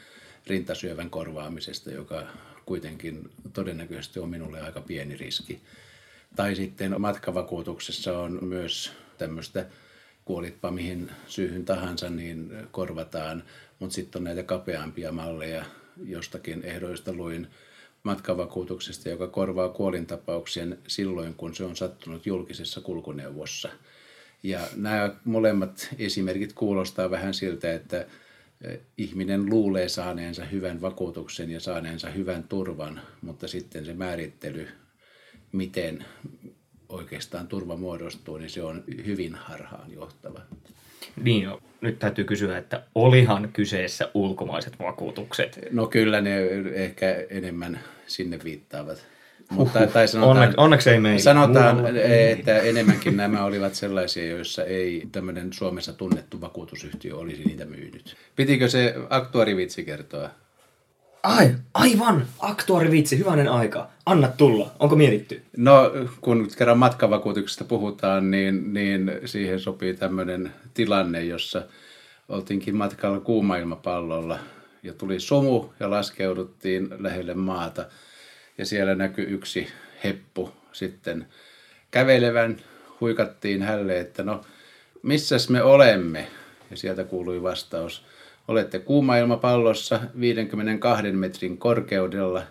rintasyövän 0.47 1.09
korvaamisesta, 1.09 1.91
joka 1.91 2.23
kuitenkin 2.65 3.29
todennäköisesti 3.53 4.19
on 4.19 4.29
minulle 4.29 4.61
aika 4.61 4.81
pieni 4.81 5.17
riski. 5.17 5.61
Tai 6.35 6.55
sitten 6.55 7.01
matkavakuutuksessa 7.01 8.19
on 8.19 8.39
myös 8.41 8.91
tämmöistä 9.17 9.65
kuolitpa 10.25 10.71
mihin 10.71 11.11
syyhyn 11.27 11.65
tahansa, 11.65 12.09
niin 12.09 12.53
korvataan. 12.71 13.43
Mutta 13.79 13.93
sitten 13.93 14.19
on 14.19 14.23
näitä 14.23 14.43
kapeampia 14.43 15.11
malleja, 15.11 15.65
jostakin 16.05 16.63
ehdoista 16.63 17.13
luin 17.13 17.47
matkavakuutuksesta, 18.03 19.09
joka 19.09 19.27
korvaa 19.27 19.69
kuolintapauksien 19.69 20.77
silloin, 20.87 21.33
kun 21.33 21.55
se 21.55 21.63
on 21.63 21.75
sattunut 21.75 22.25
julkisessa 22.25 22.81
kulkuneuvossa. 22.81 23.69
Ja 24.43 24.59
nämä 24.75 25.15
molemmat 25.25 25.89
esimerkit 25.99 26.53
kuulostaa 26.53 27.11
vähän 27.11 27.33
siltä, 27.33 27.73
että 27.73 28.05
ihminen 28.97 29.49
luulee 29.49 29.89
saaneensa 29.89 30.45
hyvän 30.45 30.81
vakuutuksen 30.81 31.49
ja 31.49 31.59
saaneensa 31.59 32.09
hyvän 32.09 32.43
turvan, 32.43 33.01
mutta 33.21 33.47
sitten 33.47 33.85
se 33.85 33.93
määrittely, 33.93 34.67
miten 35.51 36.05
oikeastaan 36.89 37.47
turva 37.47 37.75
muodostuu, 37.75 38.37
niin 38.37 38.49
se 38.49 38.63
on 38.63 38.83
hyvin 39.05 39.35
harhaan 39.35 39.91
johtava. 39.91 40.41
Niin 41.23 41.43
jo. 41.43 41.61
Nyt 41.81 41.99
täytyy 41.99 42.23
kysyä, 42.23 42.57
että 42.57 42.83
olihan 42.95 43.49
kyseessä 43.53 44.11
ulkomaiset 44.13 44.79
vakuutukset? 44.79 45.59
No 45.71 45.87
kyllä 45.87 46.21
ne 46.21 46.39
ehkä 46.73 47.25
enemmän 47.29 47.79
sinne 48.07 48.39
viittaavat. 48.43 49.07
Mutta, 49.49 49.87
tai 49.87 50.07
sanotaan, 50.07 50.37
Onne, 50.37 50.53
onneksi 50.57 50.89
ei 50.89 50.99
meillä. 50.99 51.19
Sanotaan, 51.19 51.97
että 51.97 52.59
enemmänkin 52.59 53.17
nämä 53.17 53.43
olivat 53.45 53.75
sellaisia, 53.75 54.27
joissa 54.27 54.63
ei 54.63 55.07
tämmöinen 55.11 55.53
Suomessa 55.53 55.93
tunnettu 55.93 56.41
vakuutusyhtiö 56.41 57.17
olisi 57.17 57.43
niitä 57.43 57.65
myynyt. 57.65 58.15
Pitikö 58.35 58.69
se 58.69 58.95
aktuarivitsi 59.09 59.83
kertoa? 59.83 60.29
Ai, 61.23 61.55
aivan! 61.73 62.25
Aktuarivitsi, 62.39 63.17
hyvänen 63.17 63.47
aika. 63.47 63.89
Anna 64.05 64.27
tulla. 64.27 64.71
Onko 64.79 64.95
mietitty? 64.95 65.41
No, 65.57 65.91
kun 66.21 66.47
kerran 66.57 66.77
matkavakuutuksesta 66.77 67.63
puhutaan, 67.63 68.31
niin, 68.31 68.73
niin 68.73 69.11
siihen 69.25 69.59
sopii 69.59 69.93
tämmöinen 69.93 70.53
tilanne, 70.73 71.23
jossa 71.23 71.63
oltiinkin 72.29 72.75
matkalla 72.75 73.19
kuumailmapallolla 73.19 74.39
ja 74.83 74.93
tuli 74.93 75.19
sumu 75.19 75.65
ja 75.79 75.89
laskeuduttiin 75.89 76.89
lähelle 76.99 77.33
maata– 77.33 77.85
ja 78.57 78.65
siellä 78.65 78.95
näkyi 78.95 79.25
yksi 79.25 79.67
heppu 80.03 80.51
sitten 80.71 81.27
kävelevän. 81.91 82.57
Huikattiin 83.01 83.61
hälle, 83.61 83.99
että 83.99 84.23
no 84.23 84.41
missäs 85.03 85.49
me 85.49 85.63
olemme? 85.63 86.27
Ja 86.71 86.77
sieltä 86.77 87.03
kuului 87.03 87.43
vastaus, 87.43 88.05
olette 88.47 88.79
kuuma-ilmapallossa 88.79 89.99
52 90.19 91.11
metrin 91.11 91.57
korkeudella. 91.57 92.43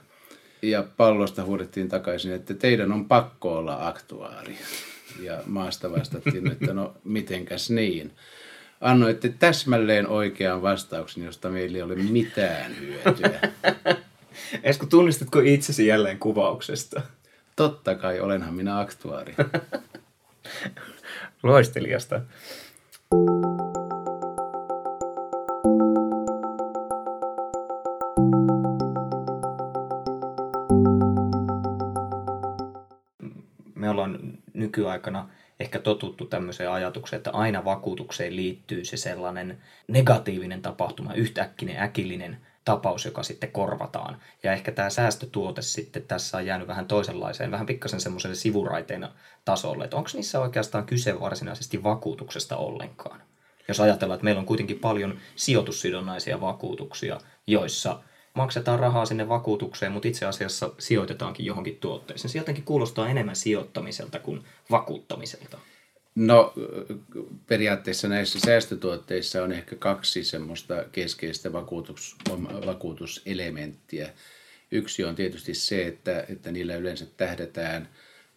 Ja 0.62 0.84
pallosta 0.96 1.44
huudettiin 1.44 1.88
takaisin, 1.88 2.32
että 2.32 2.54
teidän 2.54 2.92
on 2.92 3.08
pakko 3.08 3.58
olla 3.58 3.88
aktuaari. 3.88 4.58
Ja 5.22 5.42
maasta 5.46 5.92
vastattiin, 5.92 6.50
että 6.52 6.72
no 6.72 6.94
mitenkäs 7.04 7.70
niin. 7.70 8.12
Annoitte 8.80 9.28
täsmälleen 9.38 10.08
oikean 10.08 10.62
vastauksen, 10.62 11.24
josta 11.24 11.50
meillä 11.50 11.76
ei 11.76 11.82
ole 11.82 11.94
mitään 11.94 12.72
hyötyä. 12.80 13.40
Esko, 14.62 14.86
tunnistatko 14.86 15.40
itsesi 15.40 15.86
jälleen 15.86 16.18
kuvauksesta? 16.18 17.02
Totta 17.56 17.94
kai, 17.94 18.20
olenhan 18.20 18.54
minä 18.54 18.80
aktuaari. 18.80 19.34
Loistelijasta. 21.42 22.20
Me 33.74 33.90
ollaan 33.90 34.38
nykyaikana 34.54 35.28
ehkä 35.60 35.78
totuttu 35.78 36.26
tämmöiseen 36.26 36.70
ajatukseen, 36.70 37.18
että 37.18 37.30
aina 37.30 37.64
vakuutukseen 37.64 38.36
liittyy 38.36 38.84
se 38.84 38.96
sellainen 38.96 39.58
negatiivinen 39.88 40.62
tapahtuma, 40.62 41.14
yhtäkkinen, 41.14 41.82
äkillinen 41.82 42.36
tapaus, 42.66 43.04
joka 43.04 43.22
sitten 43.22 43.52
korvataan. 43.52 44.16
Ja 44.42 44.52
ehkä 44.52 44.72
tämä 44.72 44.90
säästötuote 44.90 45.62
sitten 45.62 46.02
tässä 46.02 46.36
on 46.36 46.46
jäänyt 46.46 46.68
vähän 46.68 46.86
toisenlaiseen, 46.86 47.50
vähän 47.50 47.66
pikkasen 47.66 48.00
semmoiselle 48.00 48.36
sivuraiteen 48.36 49.08
tasolle. 49.44 49.84
Että 49.84 49.96
onko 49.96 50.10
niissä 50.14 50.40
oikeastaan 50.40 50.86
kyse 50.86 51.20
varsinaisesti 51.20 51.82
vakuutuksesta 51.82 52.56
ollenkaan? 52.56 53.22
Jos 53.68 53.80
ajatellaan, 53.80 54.16
että 54.16 54.24
meillä 54.24 54.40
on 54.40 54.46
kuitenkin 54.46 54.78
paljon 54.78 55.18
sijoitussidonnaisia 55.36 56.40
vakuutuksia, 56.40 57.18
joissa 57.46 58.00
maksetaan 58.34 58.78
rahaa 58.78 59.06
sinne 59.06 59.28
vakuutukseen, 59.28 59.92
mutta 59.92 60.08
itse 60.08 60.26
asiassa 60.26 60.70
sijoitetaankin 60.78 61.46
johonkin 61.46 61.76
tuotteeseen. 61.76 62.30
Se 62.30 62.38
jotenkin 62.38 62.64
kuulostaa 62.64 63.08
enemmän 63.08 63.36
sijoittamiselta 63.36 64.18
kuin 64.18 64.44
vakuuttamiselta. 64.70 65.58
No 66.16 66.54
periaatteessa 67.46 68.08
näissä 68.08 68.40
säästötuotteissa 68.40 69.42
on 69.42 69.52
ehkä 69.52 69.76
kaksi 69.76 70.24
semmoista 70.24 70.84
keskeistä 70.92 71.52
vakuutus, 71.52 72.16
vakuutuselementtiä. 72.66 74.12
Yksi 74.70 75.04
on 75.04 75.14
tietysti 75.14 75.54
se, 75.54 75.86
että, 75.86 76.24
että 76.28 76.52
niillä 76.52 76.76
yleensä 76.76 77.06
tähdetään 77.16 77.88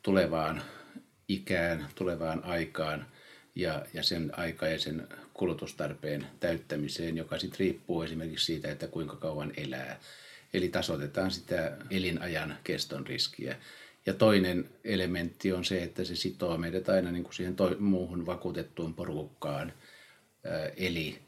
tulevaan 0.01 0.62
ikään, 1.27 1.88
tulevaan 1.95 2.43
aikaan 2.43 3.05
ja, 3.55 3.86
ja 3.93 4.03
sen 4.03 4.39
aikaisen 4.39 5.07
kulutustarpeen 5.33 6.27
täyttämiseen, 6.39 7.17
joka 7.17 7.39
sitten 7.39 7.59
riippuu 7.59 8.01
esimerkiksi 8.01 8.45
siitä, 8.45 8.71
että 8.71 8.88
kuinka 8.88 9.15
kauan 9.15 9.53
elää. 9.57 10.00
Eli 10.53 10.69
tasoitetaan 10.69 11.31
sitä 11.31 11.77
elinajan 11.89 12.57
keston 12.63 13.07
riskiä. 13.07 13.55
Ja 14.09 14.13
toinen 14.13 14.69
elementti 14.83 15.53
on 15.53 15.65
se, 15.65 15.83
että 15.83 16.03
se 16.03 16.15
sitoo 16.15 16.57
meidät 16.57 16.89
aina 16.89 17.11
niin 17.11 17.23
kuin 17.23 17.33
siihen 17.33 17.55
to- 17.55 17.75
muuhun 17.79 18.25
vakuutettuun 18.25 18.93
porukkaan. 18.93 19.73
Eli 20.77 21.19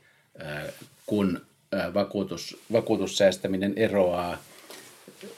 kun 1.05 1.45
vakuutus, 1.93 2.57
vakuutussäästäminen 2.71 3.73
eroaa 3.75 4.43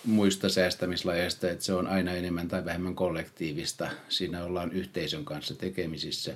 muista 0.05 0.49
säästämislajeista, 0.49 1.49
että 1.49 1.65
se 1.65 1.73
on 1.73 1.87
aina 1.87 2.13
enemmän 2.13 2.47
tai 2.47 2.65
vähemmän 2.65 2.95
kollektiivista. 2.95 3.89
Siinä 4.09 4.43
ollaan 4.43 4.71
yhteisön 4.71 5.25
kanssa 5.25 5.55
tekemisissä 5.55 6.35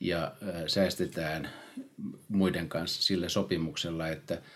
ja 0.00 0.32
säästetään 0.66 1.50
muiden 2.28 2.68
kanssa 2.68 3.02
sillä 3.02 3.28
sopimuksella, 3.28 4.08
että– 4.08 4.38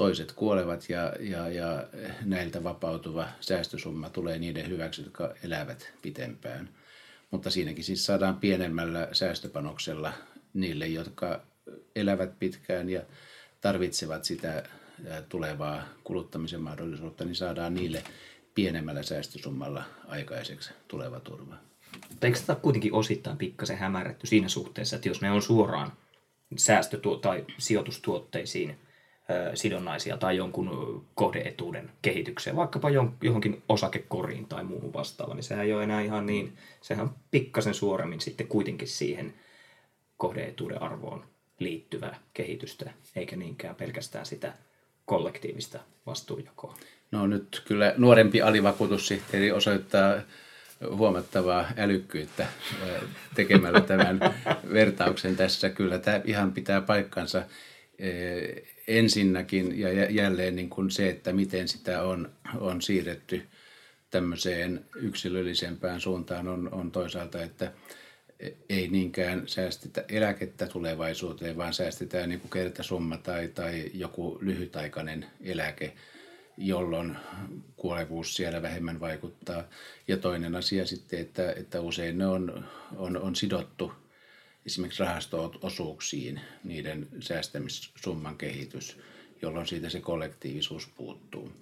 toiset 0.00 0.32
kuolevat 0.32 0.88
ja, 0.88 1.12
ja, 1.20 1.48
ja 1.48 1.86
näiltä 2.24 2.64
vapautuva 2.64 3.28
säästösumma 3.40 4.10
tulee 4.10 4.38
niiden 4.38 4.68
hyväksi, 4.68 5.02
jotka 5.02 5.34
elävät 5.42 5.92
pitempään. 6.02 6.68
Mutta 7.30 7.50
siinäkin 7.50 7.84
siis 7.84 8.06
saadaan 8.06 8.36
pienemmällä 8.36 9.08
säästöpanoksella 9.12 10.12
niille, 10.54 10.86
jotka 10.86 11.40
elävät 11.96 12.38
pitkään 12.38 12.90
ja 12.90 13.02
tarvitsevat 13.60 14.24
sitä 14.24 14.62
tulevaa 15.28 15.82
kuluttamisen 16.04 16.62
mahdollisuutta, 16.62 17.24
niin 17.24 17.34
saadaan 17.36 17.74
niille 17.74 18.02
pienemmällä 18.54 19.02
säästösummalla 19.02 19.84
aikaiseksi 20.08 20.70
tuleva 20.88 21.20
turva. 21.20 21.56
Eikö 22.22 22.38
tämä 22.46 22.60
kuitenkin 22.60 22.92
osittain 22.92 23.36
pikkasen 23.36 23.78
hämärretty 23.78 24.26
siinä 24.26 24.48
suhteessa, 24.48 24.96
että 24.96 25.08
jos 25.08 25.20
ne 25.20 25.30
on 25.30 25.42
suoraan 25.42 25.92
säästö- 26.56 27.00
tai 27.22 27.44
sijoitustuotteisiin 27.58 28.78
sidonnaisia 29.54 30.16
tai 30.16 30.36
jonkun 30.36 31.04
kohdeetuuden 31.14 31.90
kehitykseen, 32.02 32.56
vaikkapa 32.56 32.90
johonkin 33.22 33.62
osakekoriin 33.68 34.46
tai 34.46 34.64
muuhun 34.64 34.92
vastaavaan, 34.92 35.36
niin 35.36 35.44
sehän 35.44 35.64
ei 35.64 35.72
ole 35.72 35.84
enää 35.84 36.00
ihan 36.00 36.26
niin, 36.26 36.52
sehän 36.80 37.06
on 37.06 37.14
pikkasen 37.30 37.74
suoremmin 37.74 38.20
sitten 38.20 38.46
kuitenkin 38.46 38.88
siihen 38.88 39.34
kohdeetuuden 40.16 40.82
arvoon 40.82 41.24
liittyvää 41.58 42.18
kehitystä, 42.34 42.90
eikä 43.16 43.36
niinkään 43.36 43.74
pelkästään 43.74 44.26
sitä 44.26 44.52
kollektiivista 45.06 45.78
vastuunjakoa. 46.06 46.76
No 47.10 47.26
nyt 47.26 47.62
kyllä 47.66 47.94
nuorempi 47.96 48.42
alivakuutussihteeri 48.42 49.52
osoittaa 49.52 50.14
huomattavaa 50.96 51.68
älykkyyttä 51.76 52.46
tekemällä 53.34 53.80
tämän 53.80 54.20
vertauksen 54.72 55.36
tässä. 55.36 55.70
Kyllä 55.70 55.98
tämä 55.98 56.20
ihan 56.24 56.52
pitää 56.52 56.80
paikkansa 56.80 57.42
ensinnäkin 58.88 59.80
ja 59.80 60.10
jälleen 60.10 60.56
niin 60.56 60.70
kuin 60.70 60.90
se, 60.90 61.08
että 61.08 61.32
miten 61.32 61.68
sitä 61.68 62.02
on, 62.02 62.32
on 62.58 62.82
siirretty 62.82 63.42
tämmöiseen 64.10 64.84
yksilöllisempään 64.96 66.00
suuntaan 66.00 66.48
on, 66.48 66.68
on 66.72 66.90
toisaalta, 66.90 67.42
että 67.42 67.72
ei 68.68 68.88
niinkään 68.88 69.42
säästetä 69.46 70.04
eläkettä 70.08 70.66
tulevaisuuteen, 70.66 71.56
vaan 71.56 71.74
säästetään 71.74 72.28
niin 72.28 72.40
kuin 72.40 72.50
kertasumma 72.50 73.16
tai, 73.16 73.48
tai 73.48 73.90
joku 73.94 74.38
lyhytaikainen 74.40 75.26
eläke, 75.44 75.92
jolloin 76.56 77.16
kuolevuus 77.76 78.36
siellä 78.36 78.62
vähemmän 78.62 79.00
vaikuttaa. 79.00 79.64
Ja 80.08 80.16
toinen 80.16 80.56
asia 80.56 80.86
sitten, 80.86 81.20
että, 81.20 81.52
että 81.52 81.80
usein 81.80 82.18
ne 82.18 82.26
on, 82.26 82.64
on, 82.96 83.16
on 83.16 83.36
sidottu 83.36 83.92
esimerkiksi 84.66 85.02
rahasto-osuuksiin 85.02 86.40
niiden 86.64 87.08
säästämissumman 87.20 88.38
kehitys, 88.38 88.98
jolloin 89.42 89.66
siitä 89.66 89.90
se 89.90 90.00
kollektiivisuus 90.00 90.86
puuttuu. 90.86 91.52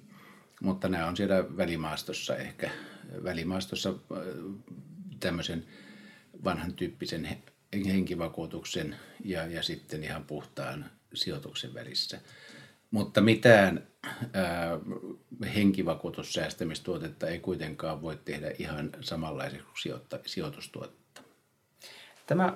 Mutta 0.61 0.89
nämä 0.89 1.07
on 1.07 1.17
siellä 1.17 1.57
välimaastossa 1.57 2.37
ehkä, 2.37 2.71
välimaastossa 3.25 3.89
äh, 3.89 4.19
tämmöisen 5.21 5.67
vanhan 6.45 6.75
tyyppisen 6.75 7.29
henkivakuutuksen 7.87 8.97
ja, 9.25 9.47
ja 9.47 9.63
sitten 9.63 10.05
ihan 10.05 10.25
puhtaan 10.25 10.91
sijoituksen 11.15 11.75
välissä. 11.75 12.21
Mutta 12.91 13.21
mitään 13.21 13.87
ää, 14.33 14.73
äh, 14.73 15.55
henkivakuutussäästämistuotetta 15.55 17.29
ei 17.29 17.39
kuitenkaan 17.39 18.03
voi 18.03 18.19
tehdä 18.25 18.53
ihan 18.59 18.91
samanlaiseksi 19.01 19.65
kuin 19.65 20.21
sijoitustuotetta. 20.27 21.08
Tämä 22.29 22.53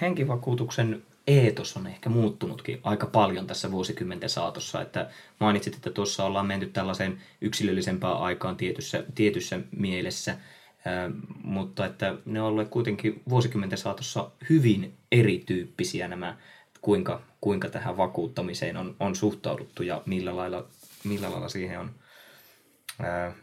henkivakuutuksen 0.00 1.02
eetos 1.26 1.76
on 1.76 1.86
ehkä 1.86 2.10
muuttunutkin 2.10 2.80
aika 2.82 3.06
paljon 3.06 3.46
tässä 3.46 3.70
vuosikymmenten 3.70 4.28
saatossa. 4.28 4.82
Että 4.82 5.10
mainitsit, 5.40 5.74
että 5.74 5.90
tuossa 5.90 6.24
ollaan 6.24 6.46
menty 6.46 6.66
tällaiseen 6.66 7.20
yksilöllisempään 7.40 8.16
aikaan 8.16 8.56
tietyssä, 8.56 9.04
tietyssä 9.14 9.60
mielessä, 9.76 10.36
ää, 10.84 11.10
mutta 11.42 11.86
että 11.86 12.14
ne 12.24 12.42
on 12.42 12.48
olleet 12.48 12.68
kuitenkin 12.68 13.22
vuosikymmenten 13.28 13.78
saatossa 13.78 14.30
hyvin 14.50 14.94
erityyppisiä 15.12 16.08
nämä, 16.08 16.36
kuinka, 16.80 17.22
kuinka 17.40 17.68
tähän 17.68 17.96
vakuuttamiseen 17.96 18.76
on, 18.76 18.96
on 19.00 19.16
suhtauduttu 19.16 19.82
ja 19.82 20.02
millä 20.06 20.36
lailla, 20.36 20.66
millä 21.04 21.30
lailla 21.30 21.48
siihen 21.48 21.80
on 21.80 21.90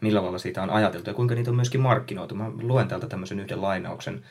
millä 0.00 0.22
lailla 0.22 0.38
siitä 0.38 0.62
on 0.62 0.70
ajateltu 0.70 1.10
ja 1.10 1.14
kuinka 1.14 1.34
niitä 1.34 1.50
on 1.50 1.56
myöskin 1.56 1.80
markkinoitu. 1.80 2.34
Mä 2.34 2.50
luen 2.62 2.88
täältä 2.88 3.06
tämmöisen 3.06 3.40
yhden 3.40 3.62
lainauksen 3.62 4.24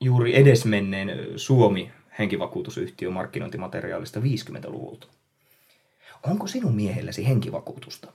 juuri 0.00 0.36
edesmenneen 0.36 1.10
Suomi 1.36 1.90
henkivakuutusyhtiö 2.18 3.10
markkinointimateriaalista 3.10 4.20
50-luvulta. 4.20 5.06
Onko 6.22 6.46
sinun 6.46 6.74
miehelläsi 6.74 7.26
henkivakuutusta? 7.28 8.12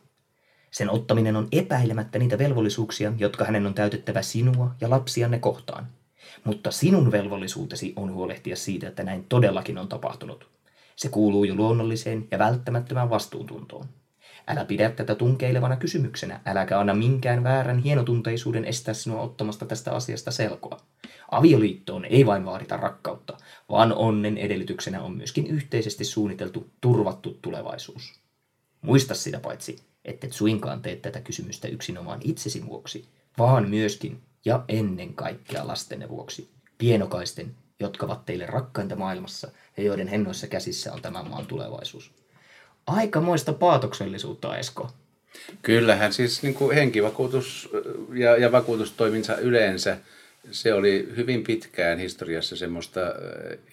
Sen 0.71 0.89
ottaminen 0.89 1.35
on 1.35 1.47
epäilemättä 1.51 2.19
niitä 2.19 2.37
velvollisuuksia, 2.37 3.13
jotka 3.17 3.45
hänen 3.45 3.65
on 3.65 3.73
täytettävä 3.73 4.21
sinua 4.21 4.71
ja 4.81 4.89
lapsianne 4.89 5.39
kohtaan. 5.39 5.87
Mutta 6.43 6.71
sinun 6.71 7.11
velvollisuutesi 7.11 7.93
on 7.95 8.13
huolehtia 8.13 8.55
siitä, 8.55 8.87
että 8.87 9.03
näin 9.03 9.25
todellakin 9.29 9.77
on 9.77 9.87
tapahtunut. 9.87 10.47
Se 10.95 11.09
kuuluu 11.09 11.43
jo 11.43 11.55
luonnolliseen 11.55 12.27
ja 12.31 12.39
välttämättömään 12.39 13.09
vastuuntuntoon. 13.09 13.85
Älä 14.49 14.65
pidä 14.65 14.89
tätä 14.89 15.15
tunkeilevana 15.15 15.75
kysymyksenä, 15.75 16.41
äläkä 16.45 16.79
anna 16.79 16.93
minkään 16.93 17.43
väärän 17.43 17.79
hienotunteisuuden 17.79 18.65
estää 18.65 18.93
sinua 18.93 19.21
ottamasta 19.21 19.65
tästä 19.65 19.91
asiasta 19.91 20.31
selkoa. 20.31 20.79
Avioliittoon 21.31 22.05
ei 22.05 22.25
vain 22.25 22.45
vaadita 22.45 22.77
rakkautta, 22.77 23.37
vaan 23.69 23.93
onnen 23.93 24.37
edellytyksenä 24.37 25.01
on 25.01 25.17
myöskin 25.17 25.47
yhteisesti 25.47 26.05
suunniteltu 26.05 26.69
turvattu 26.81 27.37
tulevaisuus. 27.41 28.19
Muista 28.81 29.15
sitä 29.15 29.39
paitsi, 29.39 29.79
et 30.05 30.27
suinkaan 30.31 30.81
tee 30.81 30.95
tätä 30.95 31.21
kysymystä 31.21 31.67
yksinomaan 31.67 32.19
itsesi 32.23 32.65
vuoksi, 32.65 33.07
vaan 33.37 33.69
myöskin 33.69 34.21
ja 34.45 34.63
ennen 34.67 35.13
kaikkea 35.13 35.67
lastenne 35.67 36.09
vuoksi, 36.09 36.49
pienokaisten, 36.77 37.55
jotka 37.79 38.05
ovat 38.05 38.25
teille 38.25 38.45
rakkainta 38.45 38.95
maailmassa 38.95 39.51
ja 39.77 39.83
joiden 39.83 40.07
hennoissa 40.07 40.47
käsissä 40.47 40.93
on 40.93 41.01
tämän 41.01 41.29
maan 41.29 41.45
tulevaisuus. 41.45 42.18
Aikamoista 42.89 43.53
paatoksellisuutta, 43.53 44.57
Esko. 44.57 44.91
Kyllähän 45.61 46.13
siis 46.13 46.43
niin 46.43 46.53
kuin 46.53 46.75
henkivakuutus 46.75 47.69
ja, 48.13 48.37
ja 48.37 48.51
vakuutustoiminta 48.51 49.37
yleensä, 49.37 49.97
se 50.51 50.73
oli 50.73 51.09
hyvin 51.17 51.43
pitkään 51.43 51.99
historiassa 51.99 52.55
semmoista 52.55 52.99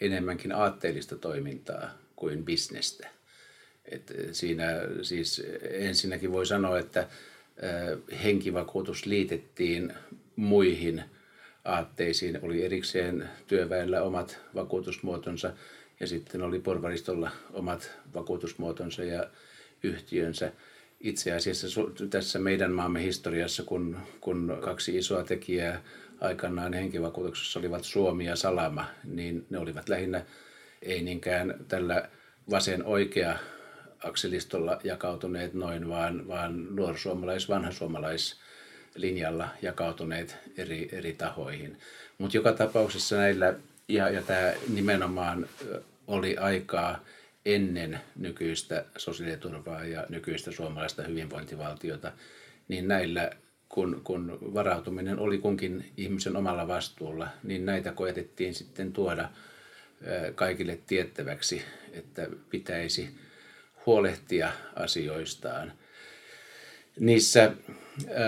enemmänkin 0.00 0.52
aatteellista 0.52 1.16
toimintaa 1.16 1.90
kuin 2.16 2.44
bisnestä. 2.44 3.08
Et 3.84 4.14
siinä 4.32 4.66
siis 5.02 5.42
ensinnäkin 5.70 6.32
voi 6.32 6.46
sanoa, 6.46 6.78
että 6.78 7.08
henkivakuutus 8.24 9.06
liitettiin 9.06 9.92
muihin 10.36 11.04
aatteisiin. 11.64 12.38
Oli 12.42 12.64
erikseen 12.64 13.28
työväellä 13.46 14.02
omat 14.02 14.38
vakuutusmuotonsa– 14.54 15.52
ja 16.00 16.06
sitten 16.06 16.42
oli 16.42 16.58
porvaristolla 16.58 17.30
omat 17.52 17.90
vakuutusmuotonsa 18.14 19.04
ja 19.04 19.30
yhtiönsä. 19.82 20.52
Itse 21.00 21.32
asiassa 21.32 21.66
tässä 22.10 22.38
meidän 22.38 22.72
maamme 22.72 23.02
historiassa, 23.02 23.62
kun, 23.62 23.96
kun 24.20 24.58
kaksi 24.60 24.96
isoa 24.98 25.24
tekijää 25.24 25.82
aikanaan 26.20 26.72
henkivakuutuksessa 26.72 27.58
olivat 27.58 27.84
Suomi 27.84 28.26
ja 28.26 28.36
Salama, 28.36 28.86
niin 29.04 29.46
ne 29.50 29.58
olivat 29.58 29.88
lähinnä 29.88 30.24
ei 30.82 31.02
niinkään 31.02 31.54
tällä 31.68 32.08
vasen 32.50 32.84
oikea 32.84 33.38
akselistolla 34.04 34.80
jakautuneet 34.84 35.54
noin, 35.54 35.88
vaan, 35.88 36.28
vaan 36.28 36.76
nuorsuomalais, 36.76 37.48
vanhasuomalais 37.48 38.40
linjalla 38.94 39.48
jakautuneet 39.62 40.36
eri, 40.56 40.88
eri 40.92 41.12
tahoihin. 41.12 41.78
Mutta 42.18 42.36
joka 42.36 42.52
tapauksessa 42.52 43.16
näillä 43.16 43.54
ja, 43.88 44.10
ja 44.10 44.22
tämä 44.22 44.52
nimenomaan 44.68 45.48
oli 46.06 46.36
aikaa 46.36 47.04
ennen 47.44 48.00
nykyistä 48.16 48.84
sosiaaliturvaa 48.96 49.84
ja 49.84 50.06
nykyistä 50.08 50.50
suomalaista 50.50 51.02
hyvinvointivaltiota, 51.02 52.12
niin 52.68 52.88
näillä, 52.88 53.30
kun, 53.68 54.00
kun 54.04 54.38
varautuminen 54.54 55.18
oli 55.18 55.38
kunkin 55.38 55.92
ihmisen 55.96 56.36
omalla 56.36 56.68
vastuulla, 56.68 57.28
niin 57.42 57.66
näitä 57.66 57.92
koetettiin 57.92 58.54
sitten 58.54 58.92
tuoda 58.92 59.28
kaikille 60.34 60.78
tiettäväksi, 60.86 61.62
että 61.92 62.28
pitäisi 62.50 63.10
huolehtia 63.86 64.52
asioistaan. 64.76 65.72
Niissä 67.00 67.52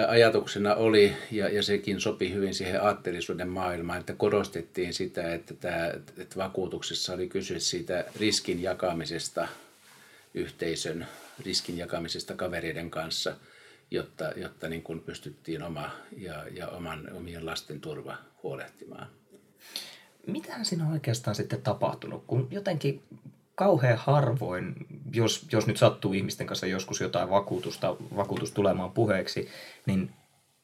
ajatuksena 0.09 0.75
oli, 0.75 1.17
ja, 1.31 1.49
ja 1.49 1.63
sekin 1.63 2.01
sopi 2.01 2.33
hyvin 2.33 2.55
siihen 2.55 2.83
aatteellisuuden 2.83 3.49
maailmaan, 3.49 4.01
että 4.01 4.13
korostettiin 4.13 4.95
sitä, 4.95 5.35
että, 5.35 5.55
tämä, 5.55 5.87
että 6.19 6.37
vakuutuksessa 6.37 7.13
oli 7.13 7.29
kyse 7.29 7.61
siitä 7.61 8.05
riskin 8.21 8.63
jakamisesta 8.63 9.49
yhteisön, 10.35 11.07
riskin 11.45 11.79
jakamisesta 11.79 12.35
kavereiden 12.35 12.91
kanssa, 12.91 13.37
jotta, 13.91 14.33
jotta 14.37 14.69
niin 14.69 14.83
kuin 14.83 15.01
pystyttiin 15.01 15.63
oma 15.63 15.91
ja, 16.17 16.45
ja 16.51 16.69
oman, 16.69 17.13
omien 17.13 17.47
lasten 17.47 17.81
turva 17.81 18.17
huolehtimaan. 18.43 19.09
Mitähän 20.27 20.65
siinä 20.65 20.87
on 20.87 20.93
oikeastaan 20.93 21.35
sitten 21.35 21.63
tapahtunut, 21.63 22.25
kun 22.27 22.49
jotenkin 22.51 23.03
kauhean 23.59 23.99
harvoin, 23.99 24.75
jos, 25.15 25.47
jos 25.53 25.67
nyt 25.67 25.77
sattuu 25.77 26.13
ihmisten 26.13 26.47
kanssa 26.47 26.67
joskus 26.67 27.01
jotain 27.01 27.31
vakuutusta, 27.31 27.97
vakuutus 28.17 28.53
tulemaan 28.53 28.91
puheeksi, 28.91 29.49
niin 29.87 30.11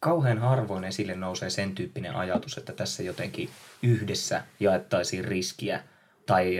kauhean 0.01 0.39
harvoin 0.39 0.85
esille 0.85 1.15
nousee 1.15 1.51
sen 1.51 1.75
tyyppinen 1.75 2.17
ajatus, 2.17 2.59
että 2.59 2.73
tässä 2.73 3.03
jotenkin 3.03 3.51
yhdessä 3.83 4.43
jaettaisiin 4.61 5.25
riskiä 5.25 5.83
tai 6.27 6.57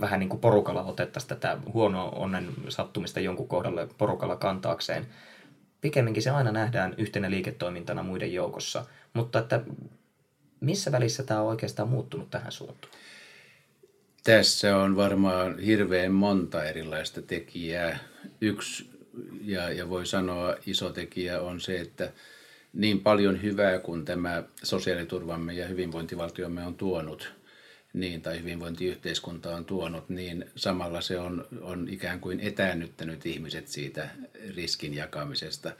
vähän 0.00 0.20
niin 0.20 0.28
kuin 0.28 0.40
porukalla 0.40 0.82
otettaisiin 0.82 1.28
tätä 1.28 1.58
huonoa 1.72 2.10
onnen 2.10 2.48
sattumista 2.68 3.20
jonkun 3.20 3.48
kohdalle 3.48 3.88
porukalla 3.98 4.36
kantaakseen. 4.36 5.06
Pikemminkin 5.80 6.22
se 6.22 6.30
aina 6.30 6.52
nähdään 6.52 6.94
yhtenä 6.98 7.30
liiketoimintana 7.30 8.02
muiden 8.02 8.32
joukossa, 8.32 8.84
mutta 9.14 9.38
että 9.38 9.60
missä 10.60 10.92
välissä 10.92 11.22
tämä 11.22 11.40
on 11.40 11.48
oikeastaan 11.48 11.88
muuttunut 11.88 12.30
tähän 12.30 12.52
suuntaan? 12.52 12.92
Tässä 14.24 14.76
on 14.76 14.96
varmaan 14.96 15.58
hirveän 15.58 16.12
monta 16.12 16.64
erilaista 16.64 17.22
tekijää. 17.22 17.98
Yksi, 18.40 18.90
ja, 19.44 19.70
ja 19.70 19.88
voi 19.88 20.06
sanoa 20.06 20.56
iso 20.66 20.90
tekijä 20.90 21.40
on 21.40 21.60
se, 21.60 21.80
että 21.80 22.12
niin 22.72 23.00
paljon 23.00 23.42
hyvää 23.42 23.78
kuin 23.78 24.04
tämä 24.04 24.42
sosiaaliturvamme 24.62 25.52
ja 25.52 25.66
hyvinvointivaltiomme 25.66 26.66
on 26.66 26.74
tuonut, 26.74 27.32
niin, 27.92 28.22
tai 28.22 28.40
hyvinvointiyhteiskunta 28.40 29.56
on 29.56 29.64
tuonut, 29.64 30.08
niin 30.08 30.44
samalla 30.56 31.00
se 31.00 31.18
on, 31.18 31.46
on 31.60 31.88
ikään 31.88 32.20
kuin 32.20 32.40
etäännyttänyt 32.40 33.26
ihmiset 33.26 33.68
siitä 33.68 34.08
riskin 34.56 34.94
jakamisesta. 34.94 35.72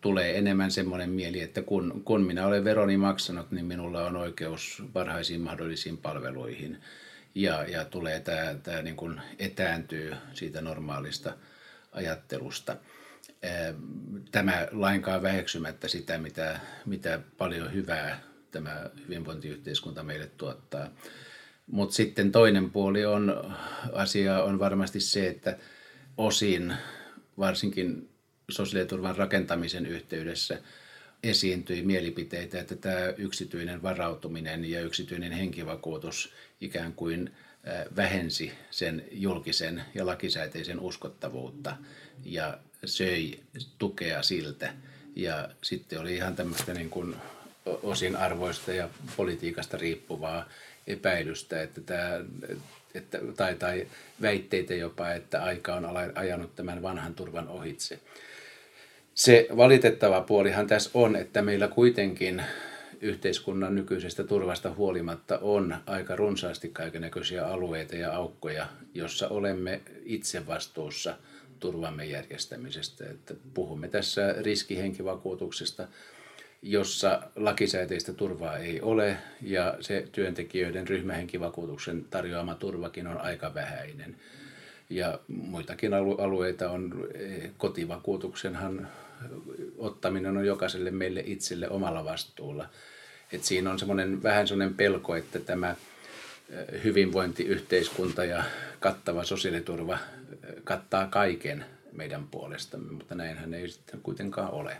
Tulee 0.00 0.38
enemmän 0.38 0.70
semmoinen 0.70 1.10
mieli, 1.10 1.40
että 1.40 1.62
kun, 1.62 2.02
kun 2.04 2.22
minä 2.22 2.46
olen 2.46 2.64
veroni 2.64 2.96
maksanut, 2.96 3.50
niin 3.50 3.66
minulla 3.66 4.06
on 4.06 4.16
oikeus 4.16 4.82
parhaisiin 4.92 5.40
mahdollisiin 5.40 5.98
palveluihin. 5.98 6.78
Ja, 7.34 7.64
ja 7.64 7.84
tulee 7.84 8.20
tämä, 8.20 8.54
tämä 8.62 8.82
niin 8.82 8.96
kuin 8.96 9.20
etääntyy 9.38 10.14
siitä 10.34 10.60
normaalista 10.60 11.36
ajattelusta 11.92 12.76
tämä 14.32 14.68
lainkaan 14.72 15.22
väheksymättä 15.22 15.88
sitä, 15.88 16.18
mitä, 16.18 16.60
mitä 16.86 17.20
paljon 17.38 17.72
hyvää 17.72 18.20
tämä 18.50 18.90
hyvinvointiyhteiskunta 19.04 20.02
meille 20.02 20.26
tuottaa. 20.26 20.88
Mutta 21.66 21.94
sitten 21.94 22.32
toinen 22.32 22.70
puoli 22.70 23.04
on, 23.06 23.54
asia 23.92 24.42
on 24.42 24.58
varmasti 24.58 25.00
se, 25.00 25.28
että 25.28 25.58
osin 26.16 26.74
varsinkin 27.38 28.08
sosiaaliturvan 28.50 29.16
rakentamisen 29.16 29.86
yhteydessä 29.86 30.58
esiintyi 31.22 31.82
mielipiteitä, 31.82 32.60
että 32.60 32.76
tämä 32.76 33.14
yksityinen 33.16 33.82
varautuminen 33.82 34.70
ja 34.70 34.80
yksityinen 34.80 35.32
henkivakuutus 35.32 36.32
ikään 36.60 36.92
kuin 36.92 37.30
vähensi 37.96 38.52
sen 38.70 39.04
julkisen 39.12 39.82
ja 39.94 40.06
lakisääteisen 40.06 40.80
uskottavuutta 40.80 41.76
ja 42.24 42.58
söi 42.84 43.40
tukea 43.78 44.22
siltä. 44.22 44.74
Ja 45.16 45.48
sitten 45.62 46.00
oli 46.00 46.14
ihan 46.14 46.36
tämmöistä 46.36 46.74
niin 46.74 46.90
kuin 46.90 47.16
osin 47.66 48.16
arvoista 48.16 48.72
ja 48.72 48.88
politiikasta 49.16 49.76
riippuvaa 49.76 50.48
epäilystä, 50.86 51.62
että 51.62 51.80
tämä, 51.80 52.20
että, 52.94 53.18
tai, 53.36 53.54
tai 53.54 53.86
väitteitä 54.22 54.74
jopa, 54.74 55.12
että 55.12 55.42
aika 55.42 55.74
on 55.74 55.86
ajanut 56.14 56.56
tämän 56.56 56.82
vanhan 56.82 57.14
turvan 57.14 57.48
ohitse. 57.48 58.00
Se 59.20 59.46
valitettava 59.56 60.20
puolihan 60.20 60.66
tässä 60.66 60.90
on, 60.94 61.16
että 61.16 61.42
meillä 61.42 61.68
kuitenkin 61.68 62.42
yhteiskunnan 63.00 63.74
nykyisestä 63.74 64.24
turvasta 64.24 64.74
huolimatta 64.74 65.38
on 65.38 65.76
aika 65.86 66.16
runsaasti 66.16 66.68
kaikenlaisia 66.68 67.46
alueita 67.46 67.96
ja 67.96 68.12
aukkoja, 68.12 68.66
jossa 68.94 69.28
olemme 69.28 69.80
itse 70.04 70.46
vastuussa– 70.46 71.16
turvamme 71.60 72.04
järjestämisestä. 72.04 73.04
Että 73.10 73.34
puhumme 73.54 73.88
tässä 73.88 74.34
riskihenkivakuutuksesta, 74.38 75.88
jossa 76.62 77.22
lakisääteistä 77.36 78.12
turvaa 78.12 78.56
ei 78.58 78.80
ole 78.80 79.16
ja 79.42 79.76
se 79.80 80.08
työntekijöiden 80.12 80.88
ryhmähenkivakuutuksen 80.88 82.04
tarjoama 82.10 82.54
turvakin 82.54 83.06
on 83.06 83.20
aika 83.20 83.54
vähäinen. 83.54 84.16
Ja 84.90 85.18
muitakin 85.28 85.94
alueita 85.94 86.70
on, 86.70 87.08
kotivakuutuksenhan 87.58 88.88
ottaminen 89.78 90.36
on 90.36 90.46
jokaiselle 90.46 90.90
meille 90.90 91.22
itselle 91.26 91.68
omalla 91.68 92.04
vastuulla. 92.04 92.68
Et 93.32 93.44
siinä 93.44 93.70
on 93.70 93.78
semmoinen, 93.78 94.22
vähän 94.22 94.48
semmoinen 94.48 94.74
pelko, 94.74 95.16
että 95.16 95.40
tämä 95.40 95.76
hyvinvointiyhteiskunta 96.84 98.24
ja 98.24 98.44
kattava 98.80 99.24
sosiaaliturva 99.24 99.98
kattaa 100.64 101.06
kaiken 101.06 101.64
meidän 101.92 102.28
puolestamme, 102.30 102.92
mutta 102.92 103.14
näinhän 103.14 103.54
ei 103.54 103.68
sitten 103.68 104.00
kuitenkaan 104.02 104.50
ole. 104.50 104.76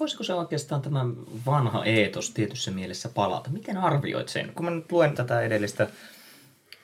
Voisiko 0.00 0.24
se 0.24 0.34
oikeastaan 0.34 0.82
tämä 0.82 1.06
vanha 1.46 1.84
eetos 1.84 2.30
tietyssä 2.30 2.70
mielessä 2.70 3.08
palata? 3.08 3.50
Miten 3.50 3.76
arvioit 3.76 4.28
sen? 4.28 4.52
Kun 4.54 4.64
mä 4.64 4.70
nyt 4.70 4.92
luen 4.92 5.14
tätä 5.14 5.40
edellistä 5.40 5.88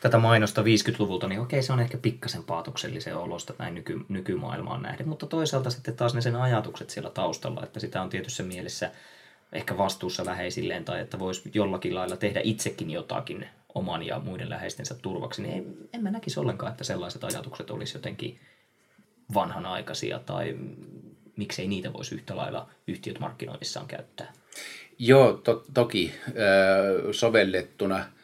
tätä 0.07 0.19
mainosta 0.19 0.63
50-luvulta, 0.63 1.29
niin 1.29 1.41
okei, 1.41 1.63
se 1.63 1.73
on 1.73 1.81
ehkä 1.81 1.99
pikkasen 1.99 2.45
paatoksellisen 2.45 3.17
olosta 3.17 3.55
näin 3.59 3.75
nyky, 3.75 4.01
nykymaailmaan 4.09 4.83
nähden, 4.83 5.09
mutta 5.09 5.27
toisaalta 5.27 5.71
sitten 5.71 5.97
taas 5.97 6.15
ne 6.15 6.21
sen 6.21 6.37
ajatukset 6.37 6.91
siellä 6.91 7.11
taustalla, 7.11 7.63
että 7.63 7.81
sitä 7.81 8.03
on 8.03 8.09
tietyssä 8.09 8.43
mielessä 8.43 8.91
ehkä 9.53 9.79
vastuussa 9.79 10.27
läheisilleen 10.27 10.85
tai 10.85 11.01
että 11.01 11.19
voisi 11.19 11.51
jollakin 11.55 11.95
lailla 11.95 12.17
tehdä 12.17 12.41
itsekin 12.45 12.91
jotakin 12.91 13.47
oman 13.75 14.03
ja 14.03 14.19
muiden 14.19 14.51
läheistensä 14.51 14.95
turvaksi, 14.95 15.43
niin 15.43 15.89
en, 15.93 16.03
mä 16.03 16.11
näkisi 16.11 16.41
ollenkaan, 16.41 16.73
että 16.73 16.85
sellaiset 16.85 17.25
ajatukset 17.25 17.71
olisi 17.71 17.97
jotenkin 17.97 18.41
vanhanaikaisia 19.35 20.19
tai 20.19 20.57
miksei 21.37 21.69
niitä 21.69 21.93
voisi 21.93 22.15
yhtä 22.15 22.37
lailla 22.37 22.69
yhtiöt 22.87 23.19
markkinoinnissaan 23.19 23.87
käyttää. 23.87 24.33
Joo, 24.99 25.33
to, 25.33 25.65
toki 25.75 26.15
sovellettuna. 27.13 28.16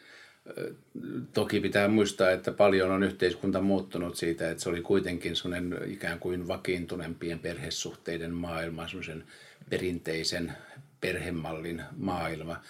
Toki 1.33 1.59
pitää 1.59 1.87
muistaa, 1.87 2.31
että 2.31 2.51
paljon 2.51 2.91
on 2.91 3.03
yhteiskunta 3.03 3.61
muuttunut 3.61 4.15
siitä, 4.15 4.51
että 4.51 4.63
se 4.63 4.69
oli 4.69 4.81
kuitenkin 4.81 5.35
sellainen 5.35 5.77
ikään 5.87 6.19
kuin 6.19 6.47
vakiintuneempien 6.47 7.39
perhesuhteiden 7.39 8.33
maailma, 8.33 8.87
sellaisen 8.87 9.23
perinteisen 9.69 10.53
perhemallin 11.01 11.81
maailma. 11.97 12.61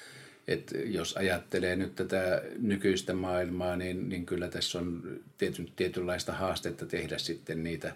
Et 0.48 0.72
jos 0.86 1.18
ajattelee 1.18 1.76
nyt 1.76 1.96
tätä 1.96 2.42
nykyistä 2.58 3.14
maailmaa, 3.14 3.76
niin, 3.76 4.10
niin 4.10 4.26
kyllä 4.26 4.48
tässä 4.48 4.80
on 4.80 5.20
tiety, 5.38 5.68
tietynlaista 5.76 6.34
haastetta 6.34 6.86
tehdä 6.86 7.18
sitten 7.18 7.64
niitä 7.64 7.96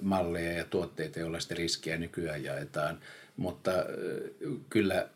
malleja 0.00 0.52
ja 0.52 0.64
tuotteita, 0.64 1.20
joilla 1.20 1.40
sitä 1.40 1.54
riskiä 1.54 1.96
nykyään 1.96 2.44
jaetaan. 2.44 2.98
Mutta 3.36 3.72
kyllä 4.70 5.08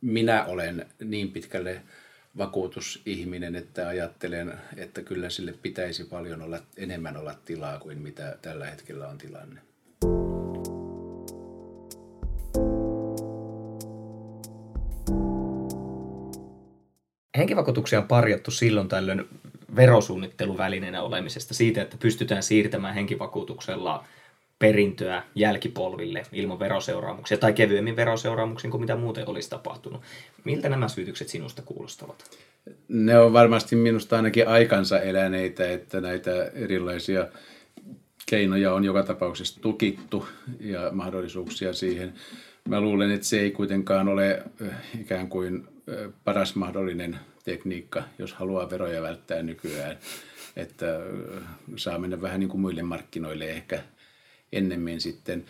minä 0.00 0.44
olen 0.44 0.86
niin 1.04 1.32
pitkälle 1.32 1.82
vakuutusihminen, 2.38 3.56
että 3.56 3.88
ajattelen, 3.88 4.54
että 4.76 5.02
kyllä 5.02 5.30
sille 5.30 5.54
pitäisi 5.62 6.04
paljon 6.04 6.42
olla, 6.42 6.58
enemmän 6.76 7.16
olla 7.16 7.34
tilaa 7.44 7.78
kuin 7.78 7.98
mitä 7.98 8.38
tällä 8.42 8.66
hetkellä 8.66 9.08
on 9.08 9.18
tilanne. 9.18 9.60
Henkivakuutuksia 17.36 17.98
on 17.98 18.08
parjattu 18.08 18.50
silloin 18.50 18.88
tällöin 18.88 19.28
verosuunnitteluvälineenä 19.76 21.02
olemisesta 21.02 21.54
siitä, 21.54 21.82
että 21.82 21.96
pystytään 22.00 22.42
siirtämään 22.42 22.94
henkivakuutuksella 22.94 24.04
perintöä 24.58 25.22
jälkipolville 25.34 26.22
ilman 26.32 26.58
veroseuraamuksia 26.58 27.38
tai 27.38 27.52
kevyemmin 27.52 27.96
veroseuraamuksia 27.96 28.70
kuin 28.70 28.80
mitä 28.80 28.96
muuten 28.96 29.28
olisi 29.28 29.50
tapahtunut. 29.50 30.02
Miltä 30.44 30.68
nämä 30.68 30.88
syytykset 30.88 31.28
sinusta 31.28 31.62
kuulostavat? 31.62 32.24
Ne 32.88 33.18
on 33.18 33.32
varmasti 33.32 33.76
minusta 33.76 34.16
ainakin 34.16 34.48
aikansa 34.48 35.00
eläneitä, 35.00 35.70
että 35.70 36.00
näitä 36.00 36.44
erilaisia 36.44 37.26
keinoja 38.26 38.74
on 38.74 38.84
joka 38.84 39.02
tapauksessa 39.02 39.60
tukittu 39.60 40.28
ja 40.60 40.90
mahdollisuuksia 40.92 41.72
siihen. 41.72 42.14
Mä 42.68 42.80
luulen, 42.80 43.10
että 43.10 43.26
se 43.26 43.40
ei 43.40 43.50
kuitenkaan 43.50 44.08
ole 44.08 44.30
eh, 44.60 44.70
ikään 45.00 45.28
kuin 45.28 45.68
eh, 45.88 46.12
paras 46.24 46.54
mahdollinen 46.54 47.18
tekniikka, 47.44 48.02
jos 48.18 48.34
haluaa 48.34 48.70
veroja 48.70 49.02
välttää 49.02 49.42
nykyään. 49.42 49.98
Että 50.56 50.96
eh, 50.96 51.42
saa 51.76 51.98
mennä 51.98 52.20
vähän 52.20 52.40
niin 52.40 52.48
kuin 52.48 52.60
muille 52.60 52.82
markkinoille 52.82 53.50
ehkä 53.50 53.82
ennemmin 54.52 55.00
sitten. 55.00 55.44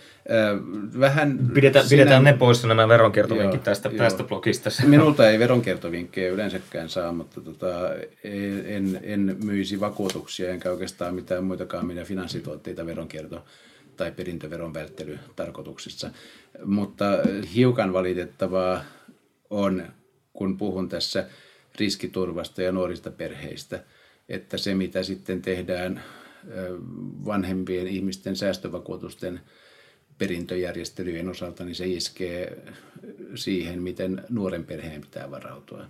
Vähän 1.01 1.39
pidetään, 1.55 1.89
sinä, 1.89 2.01
pidetään 2.01 2.25
ne 2.25 2.33
pois 2.33 2.65
nämä 2.65 2.89
veronkiertovinkit 2.89 3.63
tästä, 3.63 3.89
joo. 3.89 3.99
tästä 3.99 4.25
blogista. 4.25 4.71
Minulta 4.87 5.31
ei 5.31 5.39
veronkiertovinkkejä 5.39 6.33
yleensäkään 6.33 6.89
saa, 6.89 7.13
mutta 7.13 7.41
tota, 7.41 7.67
en, 8.65 9.01
en 9.03 9.37
myisi 9.45 9.81
vakuutuksia 9.81 10.51
enkä 10.51 10.71
oikeastaan 10.71 11.15
mitään 11.15 11.45
muitakaan 11.45 11.87
mitä 11.87 12.05
finanssituotteita 12.05 12.87
veronkierto 12.87 13.45
tai 13.97 14.13
perintöveron 14.13 14.75
välttely 14.75 15.19
tarkoituksissa. 15.37 16.11
Mutta 16.65 17.05
hiukan 17.55 17.93
valitettavaa 17.93 18.85
on, 19.51 19.83
kun 20.33 20.57
puhun 20.57 20.89
tässä 20.89 21.27
riskiturvasta 21.79 22.63
ja 22.63 22.73
nuorista 22.73 23.11
perheistä, 23.11 23.85
että 24.29 24.57
se 24.57 24.75
mitä 24.75 25.03
sitten 25.03 25.43
tehdään 25.43 26.03
vanhempien 27.27 27.87
ihmisten 27.87 28.37
säästövakuutusten 28.37 29.41
perintöjärjestelyjen 30.19 31.29
osalta, 31.29 31.65
niin 31.65 31.75
se 31.75 31.87
iskee 31.87 32.63
siihen, 33.35 33.83
miten 33.83 34.23
nuoren 34.29 34.65
perheen 34.65 35.01
pitää 35.01 35.31
varautua. 35.31 35.85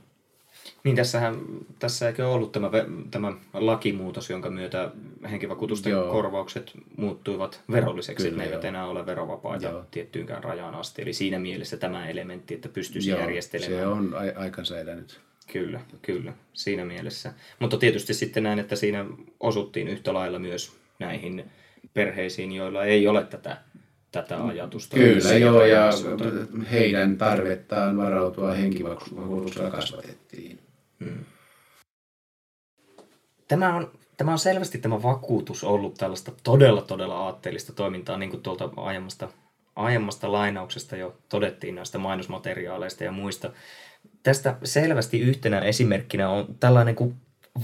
Niin 0.84 0.96
tässähän, 0.96 1.40
tässä 1.78 2.08
eikö 2.08 2.28
ollut 2.28 2.52
tämä, 2.52 2.70
tämä 3.10 3.32
lakimuutos, 3.54 4.30
jonka 4.30 4.50
myötä 4.50 4.90
henkivakuutusten 5.30 5.90
Joo. 5.90 6.10
korvaukset 6.10 6.72
muuttuivat 6.96 7.60
verolliseksi, 7.70 8.24
Kyllä, 8.24 8.38
ne 8.38 8.44
eivät 8.44 8.64
enää 8.64 8.86
ole 8.86 9.06
verovapaita 9.06 9.68
Joo. 9.68 9.84
tiettyynkään 9.90 10.44
rajaan 10.44 10.74
asti. 10.74 11.02
Eli 11.02 11.12
siinä 11.12 11.38
mielessä 11.38 11.76
tämä 11.76 12.08
elementti, 12.08 12.54
että 12.54 12.68
pystyisi 12.68 13.10
Joo, 13.10 13.20
järjestelemään. 13.20 13.80
se 13.80 13.86
on 13.86 14.14
aikansa 14.36 14.80
elänyt. 14.80 15.20
Kyllä, 15.52 15.80
kyllä, 16.02 16.32
siinä 16.52 16.84
mielessä. 16.84 17.32
Mutta 17.58 17.76
tietysti 17.78 18.14
sitten 18.14 18.42
näin, 18.42 18.58
että 18.58 18.76
siinä 18.76 19.06
osuttiin 19.40 19.88
yhtä 19.88 20.14
lailla 20.14 20.38
myös 20.38 20.76
näihin 20.98 21.50
perheisiin, 21.94 22.52
joilla 22.52 22.84
ei 22.84 23.08
ole 23.08 23.24
tätä, 23.24 23.56
tätä 24.12 24.44
ajatusta. 24.44 24.96
Kyllä, 24.96 25.32
joo, 25.32 25.64
ja 25.64 25.90
heidän 26.70 27.18
tarvettaan 27.18 27.96
varautua 27.96 28.52
henkivakuutuksella 28.52 29.70
kasvatettiin. 29.70 30.58
Hmm. 31.04 31.24
Tämä 33.48 33.76
on, 33.76 33.90
tämä 34.16 34.32
on 34.32 34.38
selvästi 34.38 34.78
tämä 34.78 35.02
vakuutus 35.02 35.64
ollut 35.64 35.94
tällaista 35.94 36.32
todella, 36.42 36.82
todella 36.82 37.18
aatteellista 37.18 37.72
toimintaa, 37.72 38.18
niin 38.18 38.30
kuin 38.30 38.42
tuolta 38.42 38.70
aiemmasta, 38.76 39.28
aiemmasta 39.76 40.32
lainauksesta 40.32 40.96
jo 40.96 41.16
todettiin 41.28 41.74
näistä 41.74 41.98
mainosmateriaaleista 41.98 43.04
ja 43.04 43.12
muista. 43.12 43.50
Tästä 44.22 44.56
selvästi 44.64 45.20
yhtenä 45.20 45.60
esimerkkinä 45.60 46.28
on 46.28 46.46
tällainen 46.60 46.94
kuin 46.94 47.14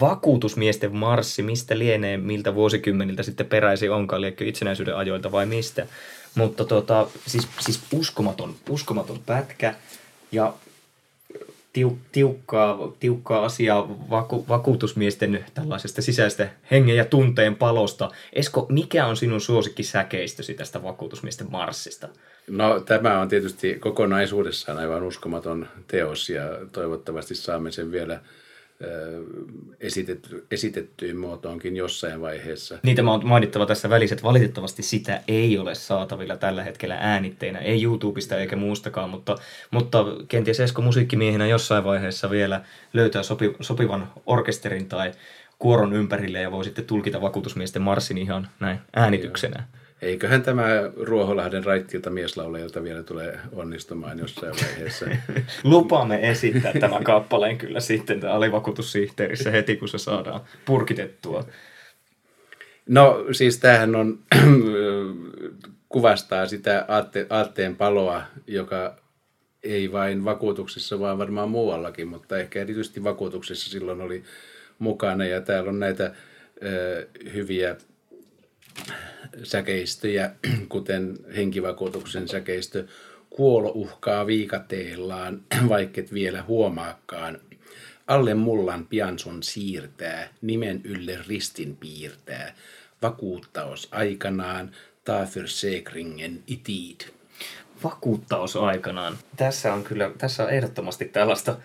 vakuutusmiesten 0.01 0.97
marssi, 0.97 1.43
mistä 1.43 1.79
lienee, 1.79 2.17
miltä 2.17 2.55
vuosikymmeniltä 2.55 3.23
sitten 3.23 3.47
peräisi 3.47 3.89
onkaan, 3.89 4.21
liekö 4.21 4.45
itsenäisyyden 4.45 4.97
ajoilta 4.97 5.33
vai 5.33 5.47
mistä. 5.47 5.87
Mutta 6.35 6.65
tota, 6.65 7.07
siis, 7.27 7.49
siis 7.61 7.81
uskomaton, 7.93 8.55
uskomaton 8.69 9.19
pätkä 9.27 9.75
ja 10.33 10.55
tiu, 11.73 11.99
tiukkaa, 12.13 12.93
tiukkaa 13.01 13.45
asiaa 13.45 13.89
vaku, 14.11 14.45
vakuutusmiesten 14.49 15.45
tällaisesta 15.55 16.03
sisäistä 16.03 16.49
hengen 16.71 16.97
ja 16.97 17.05
tunteen 17.05 17.57
palosta. 17.57 18.11
Esko, 18.33 18.67
mikä 18.69 19.07
on 19.07 19.17
sinun 19.17 19.41
suosikkisäkeistösi 19.41 20.55
tästä 20.55 20.83
vakuutusmiesten 20.83 21.51
marssista? 21.51 22.09
No 22.51 22.81
tämä 22.81 23.21
on 23.21 23.29
tietysti 23.29 23.75
kokonaisuudessaan 23.75 24.79
aivan 24.79 25.03
uskomaton 25.03 25.69
teos 25.87 26.31
ja 26.31 26.43
toivottavasti 26.73 27.35
saamme 27.35 27.73
sen 27.73 27.93
vielä– 27.93 28.21
esitetty, 29.81 30.47
esitettyyn 30.51 31.17
muotoonkin 31.17 31.77
jossain 31.77 32.21
vaiheessa. 32.21 32.79
Niitä 32.83 33.03
on 33.03 33.27
mainittava 33.27 33.67
tässä 33.67 33.91
välissä, 33.91 34.15
että 34.15 34.23
valitettavasti 34.23 34.83
sitä 34.83 35.21
ei 35.29 35.59
ole 35.59 35.75
saatavilla 35.75 36.37
tällä 36.37 36.65
hetkellä 36.65 36.97
äänitteinä, 37.01 37.59
ei 37.59 37.83
YouTubesta 37.83 38.37
eikä 38.37 38.57
muustakaan, 38.57 39.11
mutta, 39.11 39.37
mutta 39.71 40.05
kenties 40.29 40.61
Esko 40.61 40.83
musiikkimiehenä 40.83 41.47
jossain 41.47 41.85
vaiheessa 41.85 42.31
vielä 42.31 42.65
löytää 42.93 43.23
sopi, 43.23 43.55
sopivan 43.61 44.13
orkesterin 44.27 44.89
tai 44.89 45.13
kuoron 45.59 45.93
ympärille 45.93 46.41
ja 46.41 46.51
voi 46.51 46.65
sitten 46.65 46.85
tulkita 46.85 47.21
vakuutusmiesten 47.21 47.83
marssin 47.83 48.19
ihan 48.19 48.49
näin 48.61 48.79
äänityksenä. 48.97 49.57
Joo. 49.59 49.82
Eiköhän 50.03 50.43
tämä 50.43 50.67
Ruoholahden 50.97 51.65
raittilta 51.65 52.11
mieslaulajilta 52.11 52.83
vielä 52.83 53.03
tule 53.03 53.39
onnistumaan 53.53 54.19
jossain 54.19 54.55
vaiheessa. 54.65 55.07
Lupaamme 55.65 56.31
esittää 56.31 56.73
tämän 56.81 57.05
kappaleen 57.05 57.59
kyllä 57.59 57.81
sitten 57.81 58.25
alivakuutussihteerissä 58.25 59.51
heti, 59.51 59.77
kun 59.77 59.89
se 59.89 59.99
saadaan 59.99 60.41
purkitettua. 60.65 61.45
No 62.89 63.25
siis 63.33 63.59
tämähän 63.59 63.95
on, 63.95 64.19
kuvastaa 65.89 66.47
sitä 66.47 66.85
aatte, 66.89 67.27
aatteen 67.31 67.77
paloa, 67.77 68.23
joka 68.47 68.97
ei 69.63 69.93
vain 69.93 70.25
vakuutuksissa, 70.25 71.01
vaan 71.01 71.19
varmaan 71.19 71.51
muuallakin, 71.51 72.09
mutta 72.09 72.39
ehkä 72.39 72.61
erityisesti 72.61 73.05
vakuutuksissa 73.05 73.71
silloin 73.71 74.01
oli 74.01 74.23
mukana. 74.79 75.25
Ja 75.25 75.41
täällä 75.41 75.69
on 75.71 75.81
näitä 75.81 76.15
ö, 76.63 77.07
hyviä 77.35 77.77
säkeistöjä, 79.43 80.31
kuten 80.69 81.19
henkivakuutuksen 81.37 82.29
säkeistö, 82.29 82.87
kuolo 83.31 83.73
uhkaa 83.75 84.27
viikateillaan, 84.27 85.43
vaikket 85.69 86.13
vielä 86.13 86.43
huomaakaan. 86.43 87.39
Alle 88.07 88.35
mullan 88.35 88.87
pian 88.87 89.19
sun 89.19 89.43
siirtää, 89.43 90.29
nimen 90.43 90.81
ylle 90.85 91.19
ristin 91.29 91.77
piirtää, 91.77 92.55
vakuuttaos 93.03 93.89
aikanaan, 93.91 94.71
tafyr 95.05 95.49
sekringen 95.49 96.43
itid. 96.47 97.01
Vakuuttaos 97.85 98.57
aikanaan. 98.57 99.19
Tässä 99.37 99.75
on 99.75 99.85
kyllä, 99.85 100.11
tässä 100.19 100.45
on 100.45 100.51
ehdottomasti 100.51 101.05
tällaista 101.05 101.57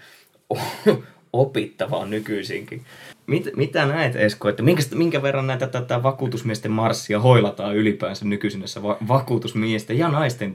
opittavaa 1.38 2.06
nykyisinkin. 2.06 2.82
Mit, 3.28 3.50
mitä 3.56 3.86
näet 3.86 4.15
Esko, 4.15 4.50
että 4.50 4.63
minkä, 4.63 4.84
minkä 4.95 5.21
verran 5.21 5.47
näitä 5.47 5.67
tätä 5.67 6.04
vakuutusmiesten 6.04 6.71
marssia 6.71 7.19
hoilataan 7.19 7.76
ylipäänsä 7.76 8.26
nykyisin 8.26 8.60
näissä 8.60 8.84
va- 8.84 8.97
vakuutusmiesten 9.08 9.97
ja 9.97 10.08
naisten 10.08 10.54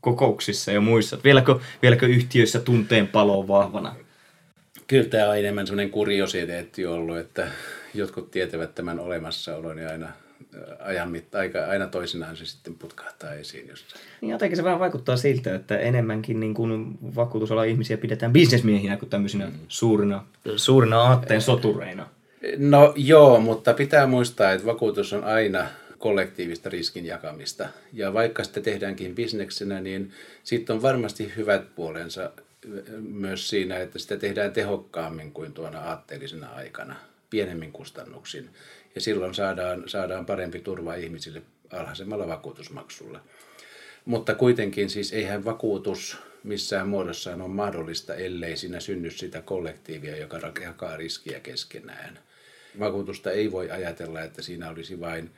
kokouksissa 0.00 0.72
ja 0.72 0.80
muissa? 0.80 1.18
Vieläkö, 1.24 1.58
vieläkö 1.82 2.06
yhtiöissä 2.06 2.60
tunteen 2.60 3.08
palo 3.08 3.48
vahvana? 3.48 3.94
Kyllä 4.86 5.08
tämä 5.08 5.28
on 5.28 5.38
enemmän 5.38 5.66
semmoinen 5.66 5.90
kuriositeetti 5.90 6.86
ollut, 6.86 7.18
että 7.18 7.48
jotkut 7.94 8.30
tietävät 8.30 8.74
tämän 8.74 9.00
olemassaolon 9.00 9.78
ja 9.78 9.90
aina 9.90 10.08
ajan 10.80 11.10
mitta, 11.10 11.38
aika, 11.38 11.64
aina 11.64 11.86
toisinaan 11.86 12.36
se 12.36 12.46
sitten 12.46 12.74
putkahtaa 12.74 13.34
esiin 13.34 13.68
jossain. 13.68 14.02
Niin 14.20 14.30
jotenkin 14.30 14.56
se 14.56 14.64
vähän 14.64 14.80
vaikuttaa 14.80 15.16
siltä, 15.16 15.54
että 15.54 15.78
enemmänkin 15.78 16.40
niin 16.40 16.54
kuin 16.54 16.98
vakuutusalan 17.16 17.68
ihmisiä 17.68 17.96
pidetään 17.96 18.32
bisnesmiehinä 18.32 18.96
kuin 18.96 19.10
tämmöisinä 19.10 19.46
mm. 19.46 19.52
suurina, 19.68 20.24
suurina 20.56 21.00
aatteen 21.00 21.42
sotureina. 21.42 22.08
No 22.56 22.92
joo, 22.96 23.40
mutta 23.40 23.74
pitää 23.74 24.06
muistaa, 24.06 24.52
että 24.52 24.66
vakuutus 24.66 25.12
on 25.12 25.24
aina 25.24 25.66
kollektiivista 25.98 26.70
riskin 26.70 27.06
jakamista. 27.06 27.68
Ja 27.92 28.14
vaikka 28.14 28.44
sitä 28.44 28.60
tehdäänkin 28.60 29.14
bisneksenä, 29.14 29.80
niin 29.80 30.12
sitten 30.44 30.76
on 30.76 30.82
varmasti 30.82 31.32
hyvät 31.36 31.74
puolensa 31.74 32.30
myös 33.00 33.48
siinä, 33.48 33.76
että 33.76 33.98
sitä 33.98 34.16
tehdään 34.16 34.52
tehokkaammin 34.52 35.32
kuin 35.32 35.52
tuona 35.52 35.80
aatteellisena 35.80 36.48
aikana, 36.48 36.96
pienemmin 37.30 37.72
kustannuksin 37.72 38.50
ja 38.94 39.00
silloin 39.00 39.34
saadaan, 39.34 39.88
saadaan 39.88 40.26
parempi 40.26 40.60
turva 40.60 40.94
ihmisille 40.94 41.42
alhaisemmalla 41.70 42.28
vakuutusmaksulla. 42.28 43.20
Mutta 44.04 44.34
kuitenkin 44.34 44.90
siis 44.90 45.12
eihän 45.12 45.44
vakuutus 45.44 46.16
missään 46.44 46.88
muodossaan 46.88 47.40
ole 47.40 47.50
mahdollista, 47.50 48.14
ellei 48.14 48.56
siinä 48.56 48.80
synny 48.80 49.10
sitä 49.10 49.42
kollektiivia, 49.42 50.16
joka 50.16 50.38
jakaa 50.62 50.96
riskiä 50.96 51.40
keskenään. 51.40 52.18
Vakuutusta 52.78 53.30
ei 53.30 53.52
voi 53.52 53.70
ajatella, 53.70 54.22
että 54.22 54.42
siinä 54.42 54.70
olisi 54.70 55.00
vain, 55.00 55.30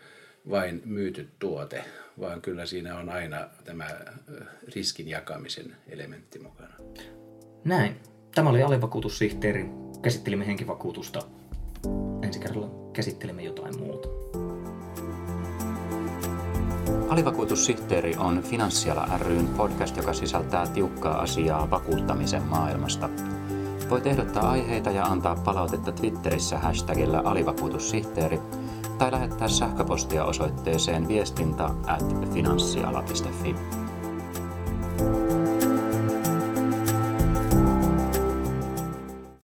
vain 0.50 0.82
myyty 0.84 1.28
tuote, 1.38 1.84
vaan 2.20 2.40
kyllä 2.40 2.66
siinä 2.66 2.98
on 2.98 3.08
aina 3.08 3.48
tämä 3.64 3.90
riskin 4.74 5.08
jakamisen 5.08 5.76
elementti 5.88 6.38
mukana. 6.38 6.74
Näin. 7.64 7.96
Tämä 8.34 8.50
oli 8.50 8.62
alivakuutussihteeri. 8.62 9.64
Käsittelimme 10.02 10.46
henkivakuutusta 10.46 11.22
ensi 12.34 12.46
kerralla 12.46 12.68
käsittelemme 12.92 13.42
jotain 13.42 13.78
muuta. 13.78 14.08
Alivakuutussihteeri 17.08 18.16
on 18.16 18.42
Finanssiala 18.42 19.08
ryn 19.18 19.48
podcast, 19.48 19.96
joka 19.96 20.12
sisältää 20.12 20.66
tiukkaa 20.66 21.20
asiaa 21.20 21.70
vakuuttamisen 21.70 22.42
maailmasta. 22.42 23.08
Voit 23.90 24.06
ehdottaa 24.06 24.50
aiheita 24.50 24.90
ja 24.90 25.04
antaa 25.04 25.36
palautetta 25.36 25.92
Twitterissä 25.92 26.58
hashtagillä 26.58 27.22
alivakuutussihteeri 27.24 28.40
tai 28.98 29.12
lähettää 29.12 29.48
sähköpostia 29.48 30.24
osoitteeseen 30.24 31.08
viestintä 31.08 31.64
at 31.86 32.30
finanssiala.fi. 32.32 33.83